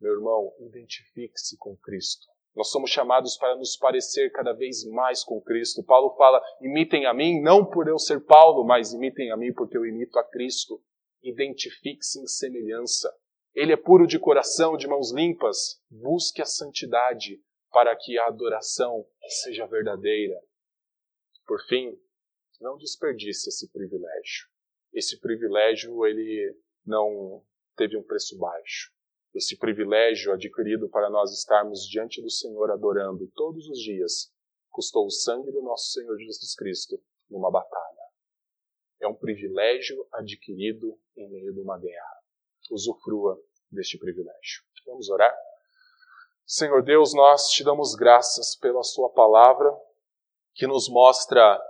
Meu 0.00 0.12
irmão, 0.12 0.52
identifique-se 0.58 1.56
com 1.56 1.76
Cristo. 1.76 2.26
Nós 2.54 2.70
somos 2.70 2.90
chamados 2.90 3.36
para 3.36 3.54
nos 3.54 3.76
parecer 3.76 4.30
cada 4.32 4.54
vez 4.54 4.84
mais 4.86 5.22
com 5.22 5.40
Cristo. 5.40 5.84
Paulo 5.84 6.16
fala: 6.16 6.42
imitem 6.60 7.04
a 7.04 7.12
mim, 7.12 7.40
não 7.42 7.64
por 7.64 7.86
eu 7.86 7.98
ser 7.98 8.24
Paulo, 8.24 8.64
mas 8.64 8.92
imitem 8.92 9.30
a 9.30 9.36
mim 9.36 9.52
porque 9.52 9.76
eu 9.76 9.84
imito 9.84 10.18
a 10.18 10.24
Cristo. 10.24 10.82
Identifique-se 11.22 12.18
em 12.20 12.26
semelhança. 12.26 13.14
Ele 13.54 13.72
é 13.72 13.76
puro 13.76 14.06
de 14.06 14.18
coração, 14.18 14.76
de 14.76 14.86
mãos 14.86 15.12
limpas. 15.12 15.82
Busque 15.90 16.40
a 16.40 16.46
santidade 16.46 17.40
para 17.70 17.94
que 17.94 18.18
a 18.18 18.26
adoração 18.26 19.06
seja 19.42 19.66
verdadeira. 19.66 20.40
Por 21.46 21.60
fim, 21.66 21.98
não 22.60 22.76
desperdice 22.76 23.48
esse 23.48 23.70
privilégio. 23.70 24.48
Esse 24.92 25.18
privilégio 25.20 26.06
ele 26.06 26.56
não 26.84 27.44
teve 27.76 27.96
um 27.96 28.02
preço 28.02 28.38
baixo. 28.38 28.92
esse 29.34 29.58
privilégio 29.58 30.32
adquirido 30.32 30.88
para 30.88 31.10
nós 31.10 31.30
estarmos 31.30 31.86
diante 31.86 32.22
do 32.22 32.30
Senhor 32.30 32.70
adorando 32.70 33.30
todos 33.34 33.68
os 33.68 33.78
dias, 33.80 34.32
custou 34.70 35.04
o 35.04 35.10
sangue 35.10 35.52
do 35.52 35.60
nosso 35.60 35.90
Senhor 35.92 36.16
Jesus 36.16 36.54
Cristo 36.54 36.98
numa 37.28 37.50
batalha. 37.50 38.06
É 38.98 39.06
um 39.06 39.14
privilégio 39.14 40.06
adquirido 40.12 40.98
em 41.14 41.28
meio 41.28 41.52
de 41.52 41.60
uma 41.60 41.78
guerra. 41.78 42.22
Usufrua 42.70 43.38
deste 43.70 43.98
privilégio. 43.98 44.64
Vamos 44.86 45.10
orar? 45.10 45.34
Senhor 46.46 46.82
Deus, 46.82 47.12
nós 47.12 47.50
te 47.50 47.62
damos 47.62 47.94
graças 47.94 48.54
pela 48.54 48.82
Sua 48.82 49.10
palavra, 49.10 49.70
que 50.54 50.66
nos 50.66 50.88
mostra 50.88 51.60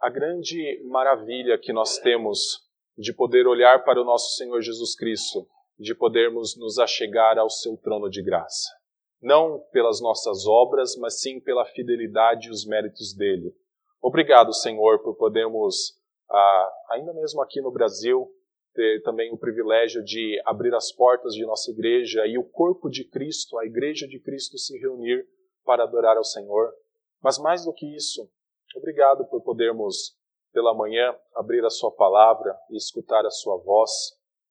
a 0.00 0.10
grande 0.10 0.82
maravilha 0.84 1.58
que 1.58 1.72
nós 1.72 1.98
temos 1.98 2.66
de 2.96 3.12
poder 3.12 3.46
olhar 3.46 3.84
para 3.84 4.00
o 4.00 4.04
nosso 4.04 4.36
Senhor 4.36 4.60
Jesus 4.60 4.94
Cristo, 4.94 5.46
de 5.78 5.94
podermos 5.94 6.56
nos 6.56 6.78
achegar 6.78 7.38
ao 7.38 7.50
seu 7.50 7.76
trono 7.76 8.08
de 8.08 8.22
graça. 8.22 8.70
Não 9.20 9.60
pelas 9.72 10.00
nossas 10.00 10.46
obras, 10.46 10.96
mas 10.96 11.20
sim 11.20 11.40
pela 11.40 11.64
fidelidade 11.64 12.48
e 12.48 12.50
os 12.50 12.66
méritos 12.66 13.14
dele. 13.14 13.54
Obrigado, 14.00 14.52
Senhor, 14.52 15.02
por 15.02 15.16
podermos, 15.16 15.98
ah, 16.30 16.72
ainda 16.90 17.12
mesmo 17.12 17.42
aqui 17.42 17.60
no 17.60 17.72
Brasil, 17.72 18.30
ter 18.74 19.02
também 19.02 19.32
o 19.32 19.38
privilégio 19.38 20.04
de 20.04 20.40
abrir 20.44 20.74
as 20.74 20.92
portas 20.92 21.34
de 21.34 21.44
nossa 21.44 21.70
igreja 21.70 22.26
e 22.26 22.38
o 22.38 22.44
corpo 22.44 22.88
de 22.90 23.04
Cristo, 23.04 23.58
a 23.58 23.64
igreja 23.64 24.06
de 24.06 24.20
Cristo, 24.20 24.58
se 24.58 24.78
reunir 24.78 25.26
para 25.64 25.82
adorar 25.82 26.16
ao 26.16 26.24
Senhor. 26.24 26.72
Mas 27.22 27.38
mais 27.38 27.64
do 27.64 27.72
que 27.72 27.86
isso, 27.96 28.30
obrigado 28.76 29.24
por 29.26 29.42
podermos, 29.42 30.16
pela 30.52 30.74
manhã, 30.74 31.16
abrir 31.34 31.64
a 31.64 31.70
Sua 31.70 31.90
palavra 31.90 32.56
e 32.70 32.76
escutar 32.76 33.24
a 33.26 33.30
Sua 33.30 33.56
voz, 33.56 33.90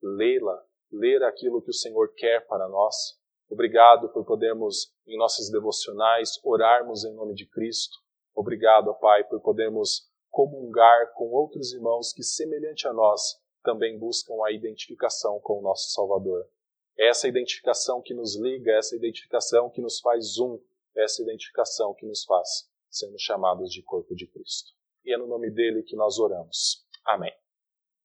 lê-la, 0.02 0.64
ler 0.92 1.24
aquilo 1.24 1.62
que 1.62 1.70
o 1.70 1.74
Senhor 1.74 2.14
quer 2.16 2.46
para 2.48 2.68
nós. 2.68 2.96
Obrigado 3.50 4.10
por 4.10 4.26
podermos, 4.26 4.92
em 5.08 5.18
nossas 5.18 5.50
devocionais, 5.50 6.40
orarmos 6.44 7.06
em 7.06 7.14
nome 7.14 7.34
de 7.34 7.48
Cristo. 7.48 7.98
Obrigado, 8.34 8.94
Pai, 8.96 9.24
por 9.24 9.40
podermos 9.42 10.10
comungar 10.30 11.14
com 11.14 11.32
outros 11.32 11.72
irmãos 11.72 12.12
que, 12.12 12.24
semelhante 12.24 12.88
a 12.88 12.94
nós, 12.94 13.40
também 13.64 13.98
buscam 13.98 14.34
a 14.46 14.52
identificação 14.52 15.40
com 15.40 15.60
o 15.60 15.62
nosso 15.62 15.92
Salvador. 15.92 16.46
É 16.98 17.10
essa 17.10 17.28
identificação 17.28 18.02
que 18.02 18.14
nos 18.14 18.36
liga, 18.36 18.72
é 18.72 18.78
essa 18.78 18.96
identificação 18.96 19.70
que 19.70 19.82
nos 19.82 20.00
faz 20.00 20.38
um, 20.40 20.60
é 20.96 21.04
essa 21.04 21.22
identificação 21.22 21.94
que 21.94 22.06
nos 22.06 22.24
faz 22.26 22.70
sermos 22.98 23.22
chamados 23.22 23.72
de 23.72 23.84
corpo 23.84 24.16
de 24.16 24.28
Cristo. 24.28 24.72
E 25.04 25.14
é 25.14 25.18
no 25.18 25.28
nome 25.28 25.52
dele 25.52 25.84
que 25.84 25.96
nós 25.96 26.18
oramos. 26.20 26.86
Amém. 27.06 27.32